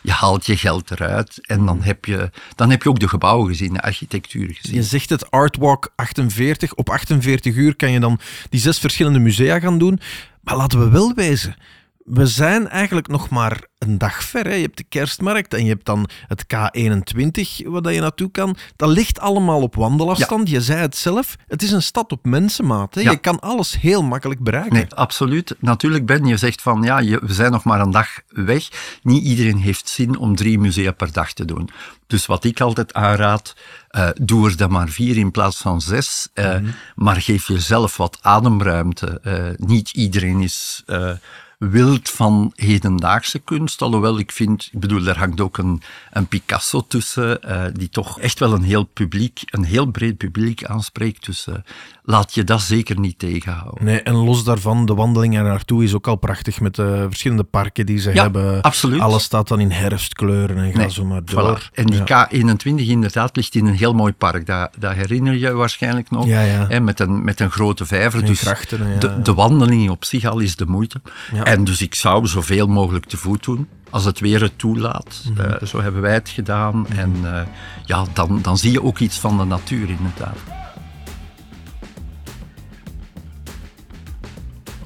je 0.00 0.10
haalt 0.10 0.46
je 0.46 0.56
geld 0.56 0.90
eruit 0.90 1.46
en 1.46 1.66
dan 1.66 1.82
heb 1.82 2.04
je, 2.04 2.30
dan 2.54 2.70
heb 2.70 2.82
je 2.82 2.88
ook 2.88 3.00
de 3.00 3.08
gebouwen 3.08 3.48
gezien, 3.48 3.72
de 3.72 3.82
architectuur 3.82 4.54
gezien. 4.54 4.76
Je 4.76 4.82
zegt 4.82 5.10
het 5.10 5.30
Artwalk 5.30 5.92
48. 5.96 6.74
Op 6.74 6.90
48 6.90 7.54
uur 7.54 7.76
kan 7.76 7.90
je 7.90 8.00
dan 8.00 8.20
die 8.50 8.60
zes 8.60 8.78
verschillende 8.78 9.18
musea 9.18 9.58
gaan 9.58 9.78
doen. 9.78 10.00
Maar 10.42 10.56
laten 10.56 10.78
we 10.78 10.88
wel 10.88 11.14
wezen, 11.14 11.56
we 12.10 12.26
zijn 12.26 12.68
eigenlijk 12.68 13.08
nog 13.08 13.28
maar 13.28 13.66
een 13.78 13.98
dag 13.98 14.22
ver. 14.22 14.44
Hè. 14.44 14.54
Je 14.54 14.62
hebt 14.62 14.76
de 14.76 14.84
kerstmarkt 14.88 15.54
en 15.54 15.62
je 15.62 15.68
hebt 15.68 15.84
dan 15.84 16.08
het 16.26 16.44
K21 16.44 17.66
waar 17.66 17.92
je 17.92 18.00
naartoe 18.00 18.30
kan. 18.30 18.56
Dat 18.76 18.88
ligt 18.88 19.20
allemaal 19.20 19.62
op 19.62 19.74
wandelafstand. 19.74 20.48
Ja. 20.48 20.54
Je 20.54 20.62
zei 20.62 20.80
het 20.80 20.96
zelf, 20.96 21.36
het 21.46 21.62
is 21.62 21.72
een 21.72 21.82
stad 21.82 22.12
op 22.12 22.24
mensenmaat. 22.24 22.94
Hè. 22.94 23.00
Ja. 23.00 23.10
Je 23.10 23.16
kan 23.16 23.40
alles 23.40 23.80
heel 23.80 24.02
makkelijk 24.02 24.40
bereiken. 24.40 24.72
Nee, 24.72 24.94
absoluut. 24.94 25.56
Natuurlijk 25.58 26.06
Ben, 26.06 26.24
je 26.24 26.36
zegt 26.36 26.62
van 26.62 26.82
ja, 26.82 26.98
je, 26.98 27.20
we 27.22 27.32
zijn 27.32 27.52
nog 27.52 27.64
maar 27.64 27.80
een 27.80 27.90
dag 27.90 28.08
weg. 28.28 28.68
Niet 29.02 29.24
iedereen 29.24 29.58
heeft 29.58 29.88
zin 29.88 30.18
om 30.18 30.36
drie 30.36 30.58
musea 30.58 30.92
per 30.92 31.12
dag 31.12 31.32
te 31.32 31.44
doen. 31.44 31.70
Dus 32.06 32.26
wat 32.26 32.44
ik 32.44 32.60
altijd 32.60 32.94
aanraad, 32.94 33.56
uh, 33.90 34.08
doe 34.20 34.48
er 34.48 34.56
dan 34.56 34.70
maar 34.70 34.88
vier 34.88 35.16
in 35.16 35.30
plaats 35.30 35.56
van 35.56 35.80
zes. 35.80 36.28
Uh, 36.34 36.44
mm 36.44 36.52
-hmm. 36.52 36.74
Maar 36.94 37.20
geef 37.20 37.48
jezelf 37.48 37.96
wat 37.96 38.18
ademruimte. 38.20 39.20
Uh, 39.24 39.66
niet 39.68 39.90
iedereen 39.90 40.40
is 40.40 40.84
wild 41.58 42.10
van 42.10 42.52
hedendaagse 42.54 43.38
kunst. 43.38 43.82
Alhoewel 43.82 44.18
ik 44.18 44.32
vind, 44.32 44.68
ik 44.72 44.80
bedoel, 44.80 45.02
daar 45.02 45.18
hangt 45.18 45.40
ook 45.40 45.58
een, 45.58 45.82
een 46.10 46.26
Picasso 46.26 46.84
tussen, 46.88 47.40
uh, 47.44 47.64
die 47.72 47.88
toch 47.88 48.20
echt 48.20 48.38
wel 48.38 48.52
een 48.52 48.62
heel 48.62 48.84
publiek, 48.84 49.42
een 49.44 49.64
heel 49.64 49.86
breed 49.86 50.16
publiek 50.16 50.64
aanspreekt. 50.64 51.46
Uh, 51.48 51.54
laat 52.08 52.34
je 52.34 52.44
dat 52.44 52.60
zeker 52.60 53.00
niet 53.00 53.18
tegenhouden. 53.18 53.84
Nee, 53.84 54.02
en 54.02 54.14
los 54.14 54.44
daarvan, 54.44 54.86
de 54.86 54.94
wandeling 54.94 55.36
er 55.36 55.42
naartoe 55.42 55.84
is 55.84 55.94
ook 55.94 56.06
al 56.06 56.16
prachtig 56.16 56.60
met 56.60 56.74
de 56.74 57.06
verschillende 57.08 57.44
parken 57.44 57.86
die 57.86 57.98
ze 57.98 58.14
ja, 58.14 58.22
hebben. 58.22 58.62
absoluut. 58.62 59.00
Alles 59.00 59.22
staat 59.22 59.48
dan 59.48 59.60
in 59.60 59.70
herfstkleuren 59.70 60.56
en 60.56 60.72
ga 60.72 60.78
nee, 60.78 60.90
zo 60.90 61.04
maar 61.04 61.24
door. 61.24 61.60
Voilà. 61.60 61.74
En 61.74 61.86
die 61.86 62.00
ja. 62.04 62.28
K21 62.30 62.74
inderdaad 62.74 63.36
ligt 63.36 63.54
in 63.54 63.66
een 63.66 63.74
heel 63.74 63.92
mooi 63.92 64.12
park. 64.12 64.46
Dat, 64.46 64.70
dat 64.78 64.92
herinner 64.92 65.34
je 65.34 65.52
waarschijnlijk 65.52 66.10
nog. 66.10 66.26
Ja, 66.26 66.40
ja. 66.40 66.66
Hè, 66.68 66.80
met, 66.80 67.00
een, 67.00 67.24
met 67.24 67.40
een 67.40 67.50
grote 67.50 67.86
vijver. 67.86 68.20
En 68.20 68.26
dus 68.26 68.40
krachten, 68.40 69.00
de, 69.00 69.22
de 69.22 69.34
wandeling 69.34 69.90
op 69.90 70.04
zich 70.04 70.24
al 70.24 70.38
is 70.38 70.56
de 70.56 70.66
moeite. 70.66 71.00
Ja. 71.32 71.44
En 71.44 71.64
dus 71.64 71.82
ik 71.82 71.94
zou 71.94 72.26
zoveel 72.26 72.66
mogelijk 72.66 73.06
te 73.06 73.16
voet 73.16 73.44
doen. 73.44 73.68
Als 73.90 74.04
het 74.04 74.20
weer 74.20 74.40
het 74.42 74.58
toelaat. 74.58 75.24
Mhm. 75.32 75.40
Uh, 75.40 75.68
zo 75.68 75.80
hebben 75.80 76.02
wij 76.02 76.14
het 76.14 76.28
gedaan. 76.28 76.86
En 76.88 77.14
uh, 77.22 77.40
ja, 77.84 78.04
dan, 78.12 78.38
dan 78.42 78.58
zie 78.58 78.72
je 78.72 78.82
ook 78.82 78.98
iets 78.98 79.18
van 79.18 79.38
de 79.38 79.44
natuur 79.44 79.88
inderdaad. 79.88 80.38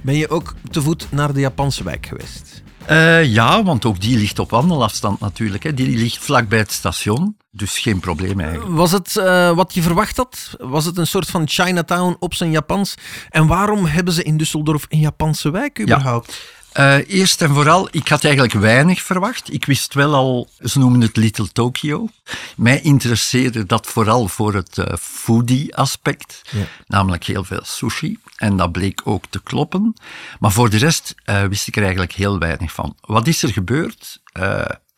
Ben 0.02 0.14
je 0.14 0.28
ook 0.28 0.54
te 0.70 0.82
voet 0.82 1.06
naar 1.10 1.32
de 1.32 1.40
Japanse 1.40 1.84
wijk 1.84 2.06
geweest? 2.06 2.62
Uh, 2.90 3.24
ja, 3.24 3.62
want 3.62 3.84
ook 3.84 4.00
die 4.00 4.18
ligt 4.18 4.38
op 4.38 4.50
wandelafstand 4.50 5.20
natuurlijk. 5.20 5.62
Hè. 5.62 5.74
Die 5.74 5.98
ligt 5.98 6.18
vlakbij 6.18 6.58
het 6.58 6.72
station. 6.72 7.36
Dus 7.50 7.78
geen 7.78 8.00
probleem 8.00 8.40
eigenlijk. 8.40 8.76
Was 8.76 8.92
het 8.92 9.16
uh, 9.18 9.50
wat 9.50 9.74
je 9.74 9.82
verwacht 9.82 10.16
had? 10.16 10.56
Was 10.58 10.84
het 10.84 10.98
een 10.98 11.06
soort 11.06 11.26
van 11.26 11.48
Chinatown 11.48 12.16
op 12.18 12.34
zijn 12.34 12.50
Japans? 12.50 12.94
En 13.30 13.46
waarom 13.46 13.84
hebben 13.84 14.14
ze 14.14 14.22
in 14.22 14.42
Düsseldorf 14.42 14.88
een 14.88 14.98
Japanse 14.98 15.50
wijk 15.50 15.80
überhaupt? 15.80 16.32
Ja. 16.32 16.61
Uh, 16.78 17.08
eerst 17.08 17.42
en 17.42 17.50
vooral, 17.50 17.88
ik 17.90 18.08
had 18.08 18.24
eigenlijk 18.24 18.54
weinig 18.54 19.02
verwacht. 19.02 19.52
Ik 19.52 19.64
wist 19.64 19.94
wel 19.94 20.14
al, 20.14 20.48
ze 20.58 20.78
noemen 20.78 21.00
het 21.00 21.16
Little 21.16 21.48
Tokyo. 21.52 22.08
Mij 22.56 22.80
interesseerde 22.80 23.66
dat 23.66 23.86
vooral 23.86 24.28
voor 24.28 24.54
het 24.54 24.76
uh, 24.78 24.86
foodie-aspect. 25.00 26.42
Ja. 26.50 26.64
Namelijk 26.86 27.24
heel 27.24 27.44
veel 27.44 27.62
sushi. 27.62 28.18
En 28.36 28.56
dat 28.56 28.72
bleek 28.72 29.00
ook 29.04 29.24
te 29.30 29.42
kloppen. 29.42 29.94
Maar 30.38 30.52
voor 30.52 30.70
de 30.70 30.76
rest 30.78 31.14
uh, 31.26 31.44
wist 31.44 31.68
ik 31.68 31.76
er 31.76 31.82
eigenlijk 31.82 32.12
heel 32.12 32.38
weinig 32.38 32.72
van. 32.72 32.96
Wat 33.00 33.26
is 33.26 33.42
er 33.42 33.52
gebeurd? 33.52 34.20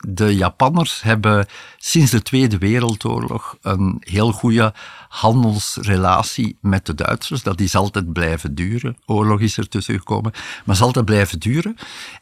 de 0.08 0.37
Japanners 0.37 1.02
hebben 1.02 1.46
sinds 1.78 2.10
de 2.10 2.22
Tweede 2.22 2.58
Wereldoorlog 2.58 3.56
een 3.62 3.96
heel 4.00 4.32
goede 4.32 4.74
handelsrelatie 5.14 6.59
met 6.61 6.87
de 6.87 6.94
Duitsers. 6.94 7.42
Dat 7.42 7.61
is 7.61 7.74
altijd 7.74 8.12
blijven 8.12 8.55
duren. 8.55 8.96
Oorlog 9.07 9.40
is 9.40 9.57
er 9.57 9.68
tussen 9.68 9.94
gekomen, 9.94 10.33
maar 10.64 10.74
is 10.74 10.83
altijd 10.83 11.05
blijven 11.05 11.38
duren. 11.38 11.77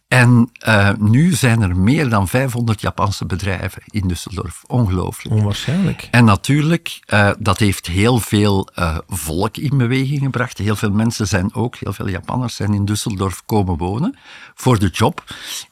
En 0.08 0.50
uh, 0.66 0.90
nu 0.98 1.32
zijn 1.32 1.62
er 1.62 1.76
meer 1.76 2.08
dan 2.08 2.28
500 2.28 2.80
Japanse 2.80 3.26
bedrijven 3.26 3.82
in 3.86 4.12
Düsseldorf. 4.12 4.66
Ongelooflijk. 4.66 5.36
Onwaarschijnlijk. 5.36 6.08
En 6.10 6.24
natuurlijk, 6.24 7.00
uh, 7.06 7.30
dat 7.38 7.58
heeft 7.58 7.86
heel 7.86 8.18
veel 8.18 8.68
uh, 8.78 8.98
volk 9.08 9.56
in 9.56 9.78
beweging 9.78 10.20
gebracht. 10.20 10.58
Heel 10.58 10.76
veel 10.76 10.90
mensen 10.90 11.28
zijn 11.28 11.54
ook, 11.54 11.76
heel 11.76 11.92
veel 11.92 12.08
Japanners 12.08 12.54
zijn 12.54 12.74
in 12.74 12.88
Düsseldorf 12.90 13.44
komen 13.46 13.76
wonen 13.76 14.16
voor 14.54 14.78
de 14.78 14.88
job. 14.88 15.24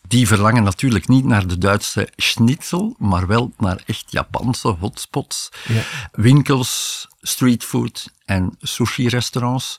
Die 0.08 0.26
verlangen 0.26 0.62
natuurlijk 0.62 1.08
niet 1.08 1.24
naar 1.24 1.46
de 1.46 1.58
Duitse 1.58 2.08
schnitzel, 2.16 2.94
maar 2.98 3.26
wel 3.26 3.52
naar 3.58 3.82
echt 3.86 4.04
Japanse 4.06 4.68
hotspots. 4.68 5.48
Ja. 5.68 5.82
Winkels, 6.12 7.06
streetfood 7.22 8.04
en 8.26 8.56
sushi-restaurants. 8.62 9.78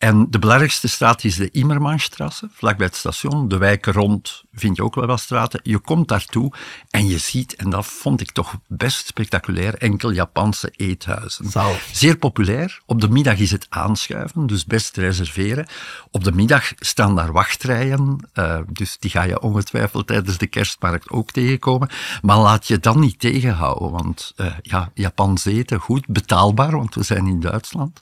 En 0.00 0.26
de 0.30 0.38
belangrijkste 0.38 0.88
straat 0.88 1.24
is 1.24 1.36
de 1.36 1.50
Immermannstrasse, 1.50 2.48
vlakbij 2.52 2.86
het 2.86 2.96
station. 2.96 3.48
De 3.48 3.58
wijken 3.58 3.92
rond 3.92 4.44
vind 4.52 4.76
je 4.76 4.82
ook 4.82 4.94
wel 4.94 5.06
wat 5.06 5.20
straten. 5.20 5.60
Je 5.62 5.78
komt 5.78 6.08
daartoe 6.08 6.52
en 6.90 7.06
je 7.06 7.18
ziet, 7.18 7.54
en 7.54 7.70
dat 7.70 7.86
vond 7.86 8.20
ik 8.20 8.30
toch 8.30 8.58
best 8.66 9.06
spectaculair, 9.06 9.74
enkel 9.74 10.12
Japanse 10.12 10.72
eethuizen. 10.76 11.50
Zalig. 11.50 11.88
Zeer 11.92 12.16
populair. 12.16 12.80
Op 12.86 13.00
de 13.00 13.08
middag 13.08 13.38
is 13.38 13.50
het 13.50 13.66
aanschuiven, 13.68 14.46
dus 14.46 14.64
best 14.64 14.96
reserveren. 14.96 15.66
Op 16.10 16.24
de 16.24 16.32
middag 16.32 16.72
staan 16.78 17.16
daar 17.16 17.32
wachtrijen, 17.32 18.28
uh, 18.34 18.58
dus 18.68 18.96
die 18.98 19.10
ga 19.10 19.22
je 19.22 19.40
ongetwijfeld 19.40 20.06
tijdens 20.06 20.38
de 20.38 20.46
kerstmarkt 20.46 21.10
ook 21.10 21.30
tegenkomen. 21.30 21.88
Maar 22.22 22.38
laat 22.38 22.66
je 22.66 22.78
dan 22.78 23.00
niet 23.00 23.18
tegenhouden, 23.18 23.90
want 23.90 24.32
uh, 24.36 24.46
ja, 24.62 24.90
Japans 24.94 25.44
eten, 25.44 25.78
goed, 25.78 26.06
betaalbaar, 26.06 26.70
want 26.70 26.94
we 26.94 27.02
zijn 27.02 27.26
in 27.26 27.40
Duitsland. 27.40 27.98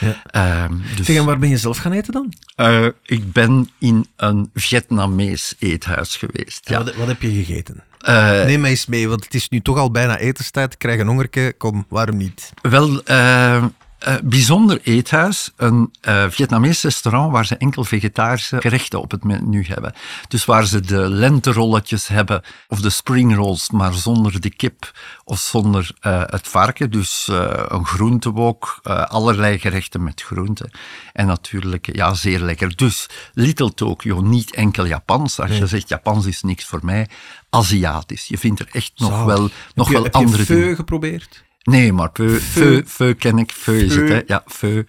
Ja. 0.00 0.68
Uh, 0.70 0.76
dus, 0.96 1.06
ben 1.42 1.50
je 1.50 1.58
zelf 1.58 1.78
gaan 1.78 1.92
eten 1.92 2.12
dan? 2.12 2.32
Uh, 2.56 2.86
ik 3.04 3.32
ben 3.32 3.70
in 3.78 4.06
een 4.16 4.50
Vietnamees 4.54 5.54
eethuis 5.58 6.16
geweest. 6.16 6.68
Ja. 6.68 6.84
Wat, 6.84 6.94
wat, 6.94 7.06
heb 7.06 7.22
je 7.22 7.30
gegeten? 7.44 7.84
Uh, 8.08 8.44
Neem 8.44 8.60
mij 8.60 8.70
eens 8.70 8.86
mee, 8.86 9.08
want 9.08 9.24
het 9.24 9.34
is 9.34 9.48
nu 9.48 9.60
toch 9.60 9.78
al 9.78 9.90
bijna 9.90 10.18
etenstijd. 10.18 10.72
Ik 10.72 10.78
krijg 10.78 11.00
een 11.00 11.06
hongerke. 11.06 11.54
Kom, 11.58 11.86
waarom 11.88 12.16
niet? 12.16 12.52
Wel, 12.62 13.10
uh, 13.10 13.64
uh, 14.08 14.14
bijzonder 14.24 14.80
eethuis. 14.82 15.50
Een 15.56 15.92
uh, 16.08 16.24
Vietnamees 16.28 16.82
restaurant 16.82 17.32
waar 17.32 17.46
ze 17.46 17.56
enkel 17.56 17.84
vegetarische 17.84 18.60
gerechten 18.60 19.00
op 19.00 19.10
het 19.10 19.24
menu 19.24 19.64
hebben. 19.66 19.92
Dus 20.28 20.44
waar 20.44 20.66
ze 20.66 20.80
de 20.80 21.08
lenterolletjes 21.08 22.08
hebben, 22.08 22.42
of 22.68 22.80
de 22.80 22.90
spring 22.90 23.34
rolls, 23.34 23.70
maar 23.70 23.92
zonder 23.94 24.40
de 24.40 24.50
kip 24.50 24.92
of 25.24 25.38
zonder 25.38 25.90
uh, 26.06 26.22
het 26.26 26.48
varken. 26.48 26.90
Dus 26.90 27.28
een 27.68 27.86
groentewok, 27.86 28.80
allerlei 29.08 29.58
gerechten 29.58 30.02
met 30.02 30.22
groenten. 30.22 30.70
En 31.12 31.26
natuurlijk, 31.26 31.94
ja, 31.96 32.14
zeer 32.14 32.40
lekker. 32.40 32.76
Dus 32.76 33.06
Little 33.34 33.74
Tokyo, 33.74 34.20
niet 34.20 34.54
enkel 34.54 34.86
Japans. 34.86 35.40
Als 35.40 35.50
Nee. 35.50 35.58
je 35.58 35.66
zegt 35.66 35.88
Japans 35.88 36.26
is 36.26 36.42
niks 36.42 36.64
voor 36.64 36.80
mij, 36.82 37.08
Aziatisch. 37.50 38.26
Je 38.26 38.38
vindt 38.38 38.60
er 38.60 38.68
echt 38.72 38.92
nog 38.96 39.10
Zalig. 39.10 39.26
wel, 39.26 39.48
nog 39.74 39.86
heb 39.86 39.86
je, 39.86 39.92
wel 39.92 40.02
heb 40.02 40.14
andere 40.14 40.42
je 40.46 40.54
dingen. 40.54 40.76
geprobeerd? 40.76 41.44
Nee, 41.62 41.92
maar 41.92 42.10
Feu. 42.12 42.38
feu, 42.38 42.82
feu 42.86 43.14
ken 43.14 43.38
ik, 43.38 43.52
feu 43.52 43.80
is 43.84 43.94
het, 43.96 44.08
hè? 44.08 44.20
Ja, 44.26 44.42
feu. 44.46 44.82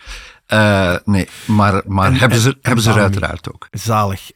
Uh, 0.47 0.95
nee, 1.05 1.27
maar, 1.45 1.81
maar 1.85 2.07
En- 2.07 2.15
hebben 2.15 2.39
ze, 2.39 2.49
en- 2.49 2.57
hebben 2.61 2.83
ze 2.83 2.89
er 2.91 2.99
uiteraard 2.99 3.53
ook. 3.53 3.67
Zalig. 3.71 4.31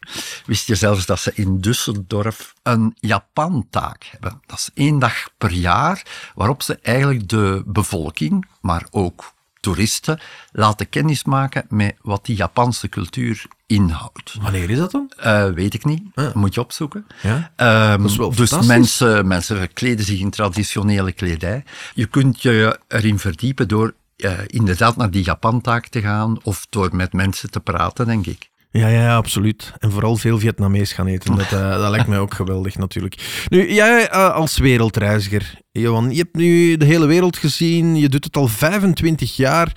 Wist 0.45 0.67
je 0.67 0.75
zelfs 0.75 1.05
dat 1.05 1.19
ze 1.19 1.31
in 1.35 1.59
Düsseldorf 1.67 2.53
een 2.63 2.95
Japan-taak 2.99 4.03
hebben? 4.03 4.41
Dat 4.45 4.57
is 4.57 4.69
één 4.73 4.99
dag 4.99 5.29
per 5.37 5.51
jaar 5.51 6.05
waarop 6.35 6.61
ze 6.61 6.79
eigenlijk 6.81 7.29
de 7.29 7.63
bevolking, 7.65 8.47
maar 8.61 8.87
ook 8.91 9.31
toeristen, 9.59 10.19
laten 10.51 10.89
kennismaken 10.89 11.65
met 11.69 11.95
wat 12.01 12.25
die 12.25 12.35
Japanse 12.35 12.89
cultuur 12.89 13.45
inhoudt. 13.67 14.35
Wanneer 14.41 14.69
is 14.69 14.77
dat 14.77 14.91
dan? 14.91 15.11
Uh, 15.25 15.49
weet 15.49 15.73
ik 15.73 15.85
niet, 15.85 16.01
Ah. 16.15 16.33
moet 16.33 16.53
je 16.53 16.59
opzoeken. 16.61 17.05
Ja. 17.21 17.51
Ehm, 17.55 18.01
Dat 18.01 18.11
is 18.11 18.17
wel 18.17 18.35
dus 18.35 18.65
mensen, 18.65 19.27
mensen 19.27 19.73
kleden 19.73 20.05
zich 20.05 20.19
in 20.19 20.29
traditionele 20.29 21.11
kledij. 21.11 21.63
Je 21.93 22.05
kunt 22.05 22.41
je 22.41 22.79
erin 22.87 23.19
verdiepen 23.19 23.67
door 23.67 23.93
eh, 24.17 24.31
inderdaad 24.47 24.95
naar 24.95 25.11
die 25.11 25.23
Japantaak 25.23 25.87
te 25.87 26.01
gaan 26.01 26.43
of 26.43 26.65
door 26.69 26.95
met 26.95 27.13
mensen 27.13 27.51
te 27.51 27.59
praten, 27.59 28.05
denk 28.05 28.25
ik. 28.25 28.49
Ja, 28.71 28.87
ja, 28.87 29.01
ja, 29.01 29.15
absoluut. 29.15 29.73
En 29.79 29.91
vooral 29.91 30.15
veel 30.15 30.39
Vietnamees 30.39 30.93
gaan 30.93 31.07
eten. 31.07 31.35
Dat, 31.35 31.51
eh, 31.51 31.69
dat 31.79 31.89
lijkt 31.89 32.07
mij 32.07 32.19
ook 32.19 32.33
geweldig, 32.33 32.77
natuurlijk. 32.77 33.45
Nu, 33.49 33.73
jij 33.73 34.09
eh, 34.09 34.33
als 34.33 34.57
wereldreiziger, 34.57 35.59
Johan, 35.71 36.11
je 36.11 36.17
hebt 36.17 36.35
nu 36.35 36.77
de 36.77 36.85
hele 36.85 37.05
wereld 37.05 37.37
gezien. 37.37 37.95
Je 37.95 38.09
doet 38.09 38.23
het 38.23 38.37
al 38.37 38.47
25 38.47 39.35
jaar. 39.35 39.71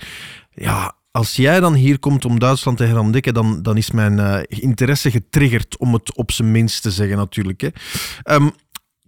Ja, 0.53 0.95
als 1.11 1.35
jij 1.35 1.59
dan 1.59 1.73
hier 1.73 1.99
komt 1.99 2.25
om 2.25 2.39
Duitsland 2.39 2.77
te 2.77 2.83
herontdekken, 2.83 3.33
dan, 3.33 3.61
dan 3.61 3.77
is 3.77 3.91
mijn 3.91 4.19
eh, 4.19 4.39
interesse 4.47 5.11
getriggerd, 5.11 5.77
om 5.77 5.93
het 5.93 6.15
op 6.15 6.31
zijn 6.31 6.51
minst 6.51 6.81
te 6.81 6.91
zeggen, 6.91 7.17
natuurlijk. 7.17 7.61
Hè. 7.61 7.67
Ehm, 8.23 8.49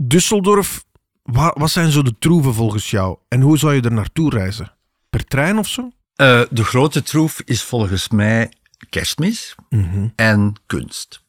Düsseldorf, 0.04 0.84
wa- 1.24 1.56
wat 1.58 1.70
zijn 1.72 1.92
zo 1.92 2.02
de 2.02 2.16
troeven 2.20 2.54
volgens 2.54 2.90
jou? 2.90 3.18
En 3.28 3.42
hoe 3.42 3.58
zou 3.58 3.74
je 3.74 3.82
er 3.82 3.92
naartoe 3.94 4.30
reizen? 4.30 4.72
Per 5.10 5.24
trein 5.26 5.58
of 5.58 5.68
zo? 5.68 5.92
Eh, 6.16 6.42
de 6.50 6.64
grote 6.64 7.04
troef 7.04 7.42
is 7.46 7.64
volgens 7.64 8.10
mij 8.10 8.52
kerstmis 8.90 9.56
Mhm. 9.70 10.08
en 10.16 10.54
kunst. 10.66 11.22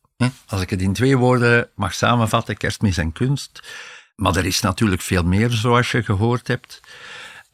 Als 0.46 0.60
ik 0.60 0.70
het 0.70 0.82
in 0.82 0.92
twee 0.92 1.16
woorden 1.16 1.68
mag 1.74 1.94
samenvatten, 1.94 2.56
kerstmis 2.56 2.96
en 2.98 3.12
kunst. 3.12 3.62
Maar 4.16 4.36
er 4.36 4.44
is 4.46 4.60
natuurlijk 4.60 5.02
veel 5.02 5.22
meer, 5.22 5.50
zoals 5.50 5.90
je 5.90 6.02
gehoord 6.02 6.48
hebt. 6.48 6.80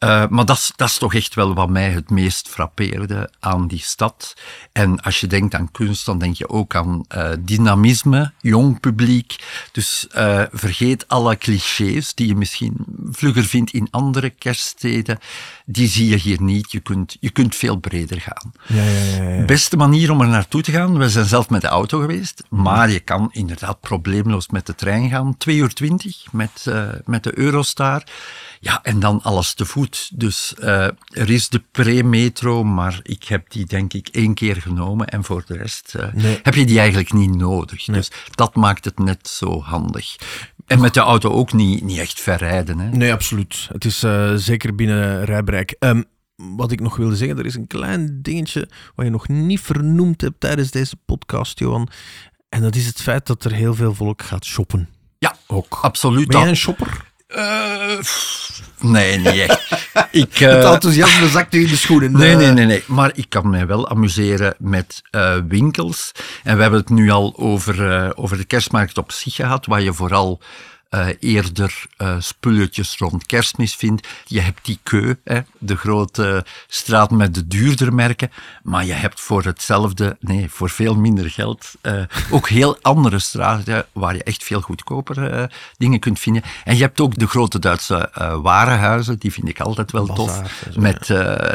Uh, 0.03 0.27
maar 0.29 0.45
dat 0.45 0.57
is- 0.57 0.71
dat 0.75 0.87
is 0.89 0.97
toch 0.97 1.13
echt 1.13 1.33
wel 1.33 1.53
wat 1.53 1.69
mij 1.69 1.89
het 1.91 2.09
meest 2.09 2.49
frappeerde 2.49 3.29
aan 3.39 3.67
die 3.67 3.79
stad. 3.81 4.33
En 4.71 5.01
als 5.01 5.19
je 5.19 5.27
denkt 5.27 5.55
aan 5.55 5.71
kunst, 5.71 6.05
dan 6.05 6.17
denk 6.19 6.35
je 6.35 6.49
ook 6.49 6.75
aan 6.75 7.05
uh, 7.15 7.29
dynamisme, 7.39 8.31
jong 8.39 8.79
publiek. 8.79 9.35
Dus 9.71 10.07
uh, 10.17 10.41
vergeet 10.51 11.07
alle 11.07 11.37
clichés 11.37 12.13
die 12.13 12.27
je 12.27 12.35
misschien 12.35 12.75
vlugger 13.11 13.43
vindt 13.43 13.71
in 13.71 13.87
andere 13.91 14.29
kerststeden. 14.29 15.19
Die 15.65 15.87
zie 15.87 16.09
je 16.09 16.15
hier 16.15 16.41
niet. 16.41 16.71
Je 16.71 16.79
kunt, 16.79 17.17
je 17.19 17.29
kunt 17.29 17.55
veel 17.55 17.75
breder 17.75 18.21
gaan. 18.21 18.51
Ja, 18.67 18.83
ja, 18.83 19.15
ja. 19.23 19.29
ja. 19.29 19.45
Beste 19.45 19.77
manier 19.77 20.11
om 20.11 20.21
er 20.21 20.27
naartoe 20.27 20.61
te 20.61 20.71
gaan, 20.71 20.97
we 20.97 21.09
zijn 21.09 21.25
zelf 21.25 21.49
met 21.49 21.61
de 21.61 21.67
auto 21.67 21.99
geweest, 21.99 22.43
maar 22.49 22.89
je 22.89 22.99
kan 22.99 23.29
inderdaad 23.31 23.79
probleemloos 23.79 24.47
met 24.49 24.65
de 24.65 24.75
trein 24.75 25.09
gaan. 25.09 25.37
2 25.37 25.55
uur 25.55 25.73
20 25.73 26.31
met, 26.31 26.65
met 27.05 27.23
de 27.23 27.37
Eurostar. 27.37 28.03
Ja, 28.63 28.83
en 28.83 28.99
dan 28.99 29.21
alles 29.23 29.53
te 29.53 29.65
voet. 29.65 30.09
Dus 30.13 30.53
uh, 30.59 30.67
er 31.07 31.29
is 31.29 31.49
de 31.49 31.63
pre-metro, 31.71 32.63
maar 32.63 32.99
ik 33.03 33.23
heb 33.23 33.49
die 33.51 33.65
denk 33.65 33.93
ik 33.93 34.07
één 34.07 34.33
keer 34.33 34.55
genomen 34.55 35.07
en 35.07 35.23
voor 35.23 35.43
de 35.45 35.57
rest 35.57 35.93
uh, 35.97 36.13
Nee. 36.13 36.39
heb 36.43 36.53
je 36.55 36.65
die 36.65 36.79
eigenlijk 36.79 37.13
niet 37.13 37.35
nodig. 37.35 37.83
Dus 37.85 38.11
dat 38.31 38.55
maakt 38.55 38.85
het 38.85 38.99
net 38.99 39.27
zo 39.27 39.61
handig. 39.61 40.15
En 40.67 40.81
met 40.81 40.93
de 40.93 40.99
auto 40.99 41.29
ook 41.29 41.53
niet, 41.53 41.83
niet 41.83 41.97
echt 41.99 42.19
verrijden. 42.21 42.79
Hè. 42.79 42.89
Nee, 42.89 43.13
absoluut. 43.13 43.67
Het 43.71 43.85
is 43.85 44.03
eh, 44.03 44.33
zeker 44.35 44.75
binnen 44.75 45.23
rijbereik. 45.25 45.75
Ehm, 45.79 46.01
wat 46.35 46.71
ik 46.71 46.79
nog 46.79 46.95
wilde 46.95 47.15
zeggen, 47.15 47.37
er 47.37 47.45
is 47.45 47.55
een 47.55 47.67
klein 47.67 48.19
dingetje 48.21 48.69
wat 48.95 49.05
je 49.05 49.11
nog 49.11 49.27
niet 49.27 49.61
vernoemd 49.61 50.21
hebt 50.21 50.39
tijdens 50.39 50.71
deze 50.71 50.95
podcast, 51.05 51.59
Johan. 51.59 51.89
En 52.49 52.61
dat 52.61 52.75
is 52.75 52.85
het 52.85 53.01
feit 53.01 53.27
dat 53.27 53.43
er 53.43 53.51
heel 53.51 53.73
veel 53.75 53.93
volk 53.93 54.21
gaat 54.21 54.45
shoppen. 54.45 54.89
Ja, 55.19 55.35
Ook. 55.47 55.79
absoluut. 55.81 56.27
Ben 56.27 56.39
jij 56.39 56.49
een 56.49 56.55
shopper? 56.55 57.10
Eh, 57.31 57.97
pff, 57.99 58.61
nee, 58.79 59.17
niet 59.17 59.27
echt. 59.27 59.61
ik, 60.11 60.37
Het 60.37 60.63
eh, 60.63 60.71
enthousiasme 60.73 61.29
zakt 61.29 61.55
u 61.55 61.61
in 61.61 61.67
de 61.67 61.75
schoenen. 61.75 62.11
Nee, 62.11 62.31
Eh, 62.31 62.37
nee, 62.37 62.51
nee, 62.51 62.65
nee. 62.65 62.83
Maar 62.87 63.11
ik 63.13 63.25
kan 63.29 63.49
mij 63.49 63.67
wel 63.67 63.89
amuseren 63.89 64.55
met 64.59 65.01
winkels. 65.47 66.11
En 66.43 66.55
we 66.55 66.61
hebben 66.61 66.79
het 66.79 66.89
nu 66.89 67.09
al 67.09 67.33
over, 67.37 68.15
over 68.17 68.37
de 68.37 68.45
kerstmarkt 68.45 68.97
op 68.97 69.11
zich 69.11 69.35
gehad, 69.35 69.65
waar 69.65 69.81
je 69.81 69.93
vooral 69.93 70.41
eh, 70.91 71.07
eerder 71.19 71.83
eh, 71.97 72.15
spulletjes 72.19 72.97
rond 72.97 73.25
kerstmis 73.25 73.75
vindt. 73.75 74.07
Je 74.25 74.39
hebt 74.39 74.65
die 74.65 74.79
keu, 74.83 75.15
hè, 75.23 75.39
de 75.57 75.75
grote 75.75 76.45
straat 76.67 77.11
met 77.11 77.33
de 77.33 77.47
duurder 77.47 77.93
merken. 77.93 78.31
Maar 78.63 78.85
je 78.85 78.93
hebt 78.93 79.19
voor 79.19 79.43
hetzelfde, 79.43 80.17
nee, 80.19 80.49
voor 80.49 80.69
veel 80.69 80.95
minder 80.95 81.29
geld, 81.29 81.73
eh, 81.81 82.03
ook 82.29 82.49
heel 82.49 82.77
andere 82.81 83.19
straten 83.19 83.85
waar 83.91 84.15
je 84.15 84.23
echt 84.23 84.43
veel 84.43 84.61
goedkoper 84.61 85.49
dingen 85.77 85.99
kunt 85.99 86.19
vinden. 86.19 86.43
En 86.63 86.75
je 86.75 86.81
hebt 86.81 87.01
ook 87.01 87.17
de 87.17 87.27
grote 87.27 87.59
Duitse 87.59 88.09
warenhuizen, 88.41 89.19
die 89.19 89.31
vind 89.31 89.47
ik 89.49 89.59
altijd 89.59 89.91
wel 89.91 90.05
tof. 90.05 90.41
Met 90.75 91.05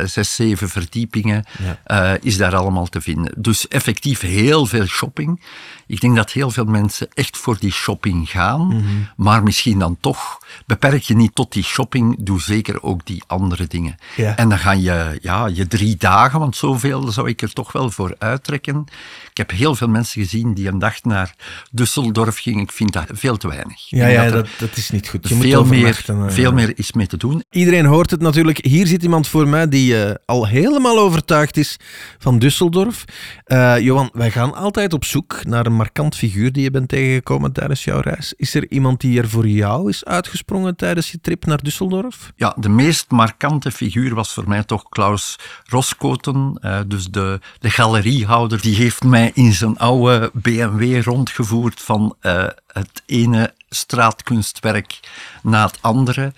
zes, 0.04 0.34
zeven 0.34 0.68
verdiepingen 0.68 1.44
Ja. 1.86 2.18
is 2.20 2.36
daar 2.36 2.56
allemaal 2.56 2.86
te 2.86 3.00
vinden. 3.00 3.32
Dus 3.36 3.68
effectief 3.68 4.20
heel 4.20 4.66
veel 4.66 4.86
shopping. 4.86 5.40
Ik 5.86 6.00
denk 6.00 6.16
dat 6.16 6.32
heel 6.32 6.50
veel 6.50 6.64
mensen 6.64 7.08
echt 7.14 7.36
voor 7.36 7.56
die 7.58 7.72
shopping 7.72 8.30
gaan, 8.30 8.66
Mhm. 8.66 8.84
maar 9.16 9.42
misschien 9.42 9.78
dan 9.78 9.96
toch 10.00 10.38
beperk 10.66 11.02
je 11.02 11.14
niet 11.16 11.34
tot 11.34 11.52
die 11.52 11.62
shopping, 11.64 12.16
doe 12.20 12.40
zeker 12.40 12.82
ook 12.82 13.06
die 13.06 13.22
andere 13.26 13.66
dingen. 13.66 13.96
Ja. 14.16 14.36
En 14.36 14.48
dan 14.48 14.58
ga 14.58 14.72
je 14.72 15.18
ja, 15.22 15.46
je 15.46 15.66
drie 15.66 15.96
dagen, 15.96 16.38
want 16.40 16.56
zoveel 16.56 17.12
zou 17.12 17.28
ik 17.28 17.42
er 17.42 17.52
toch 17.52 17.72
wel 17.72 17.90
voor 17.90 18.14
uittrekken. 18.18 18.84
Ik 19.30 19.36
heb 19.36 19.50
heel 19.50 19.74
veel 19.74 19.88
mensen 19.88 20.22
gezien 20.22 20.54
die 20.54 20.68
een 20.68 20.78
dag 20.78 21.02
naar 21.02 21.34
Düsseldorf 21.82 22.34
gingen. 22.34 22.62
Ik 22.62 22.72
vind 22.72 22.92
dat 22.92 23.04
veel 23.12 23.36
te 23.36 23.48
weinig. 23.48 23.88
Ja, 23.88 24.06
ja 24.06 24.24
dat 24.30 24.32
dat, 24.32 24.48
dat 24.58 24.76
is 24.76 24.90
niet 24.90 25.08
goed. 25.08 25.28
Je 25.28 25.34
moet 25.34 25.44
veel, 25.44 25.64
meer, 25.64 26.04
eh. 26.06 26.24
veel 26.28 26.52
meer 26.52 26.72
is 26.78 26.92
mee 26.92 27.06
te 27.06 27.16
doen. 27.16 27.44
Iedereen 27.50 27.84
hoort 27.86 28.10
het 28.10 28.20
natuurlijk. 28.20 28.64
Hier 28.64 28.86
zit 28.86 29.02
iemand 29.02 29.28
voor 29.28 29.48
mij 29.48 29.68
die 29.68 30.04
eh, 30.04 30.14
al 30.24 30.46
helemaal 30.46 30.98
overtuigd 30.98 31.56
is 31.56 31.76
van 32.18 32.42
Düsseldorf. 32.44 33.04
Eh, 33.44 33.78
Johan, 33.78 34.10
wij 34.12 34.30
gaan 34.30 34.54
altijd 34.54 34.92
op 34.92 35.04
zoek 35.04 35.40
naar 35.44 35.66
een 35.66 35.75
markant 35.76 36.14
figuur 36.16 36.52
die 36.52 36.62
je 36.62 36.70
bent 36.70 36.88
tegengekomen 36.88 37.52
tijdens 37.52 37.84
jouw 37.84 38.00
reis. 38.00 38.34
Is 38.36 38.54
er 38.54 38.70
iemand 38.70 39.00
die 39.00 39.20
er 39.20 39.28
voor 39.28 39.46
jou 39.46 39.88
is 39.88 40.04
uitgesprongen 40.04 40.76
tijdens 40.76 41.10
je 41.10 41.20
trip 41.20 41.44
naar 41.44 41.60
Düsseldorf? 41.64 42.34
Ja, 42.36 42.54
de 42.58 42.68
meest 42.68 43.10
markante 43.10 43.70
figuur 43.70 44.14
was 44.14 44.32
voor 44.32 44.48
mij 44.48 44.64
toch 44.64 44.88
Klaus 44.88 45.38
Roskoten, 45.64 46.58
eh, 46.60 46.80
dus 46.86 47.06
de, 47.06 47.40
de 47.58 47.70
galeriehouder. 47.70 48.60
Die 48.60 48.76
heeft 48.76 49.02
mij 49.04 49.30
in 49.34 49.52
zijn 49.52 49.78
oude 49.78 50.30
BMW 50.34 51.02
rondgevoerd 51.02 51.80
van 51.80 52.16
eh, 52.20 52.46
het 52.66 53.02
ene 53.06 53.54
straatkunstwerk 53.68 55.00
na 55.42 55.66
het 55.66 55.78
andere. 55.80 56.32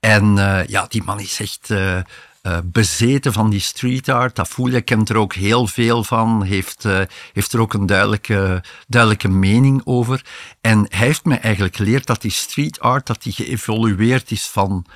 En 0.00 0.38
eh, 0.38 0.66
ja, 0.66 0.86
die 0.88 1.02
man 1.02 1.20
is 1.20 1.40
echt 1.40 1.70
uh, 2.42 2.58
bezeten 2.64 3.32
van 3.32 3.50
die 3.50 3.60
street 3.60 4.08
art. 4.08 4.40
Je, 4.56 4.80
kent 4.80 5.08
er 5.08 5.16
ook 5.16 5.34
heel 5.34 5.66
veel 5.66 6.04
van, 6.04 6.42
heeft, 6.42 6.84
uh, 6.84 7.00
heeft 7.32 7.52
er 7.52 7.60
ook 7.60 7.74
een 7.74 7.86
duidelijke, 7.86 8.62
duidelijke 8.86 9.28
mening 9.28 9.80
over. 9.84 10.24
En 10.60 10.86
hij 10.88 11.06
heeft 11.06 11.24
mij 11.24 11.40
eigenlijk 11.40 11.76
geleerd 11.76 12.06
dat 12.06 12.22
die 12.22 12.30
street 12.30 12.80
art, 12.80 13.06
dat 13.06 13.22
die 13.22 13.32
geëvolueerd 13.32 14.30
is 14.30 14.46
van 14.46 14.86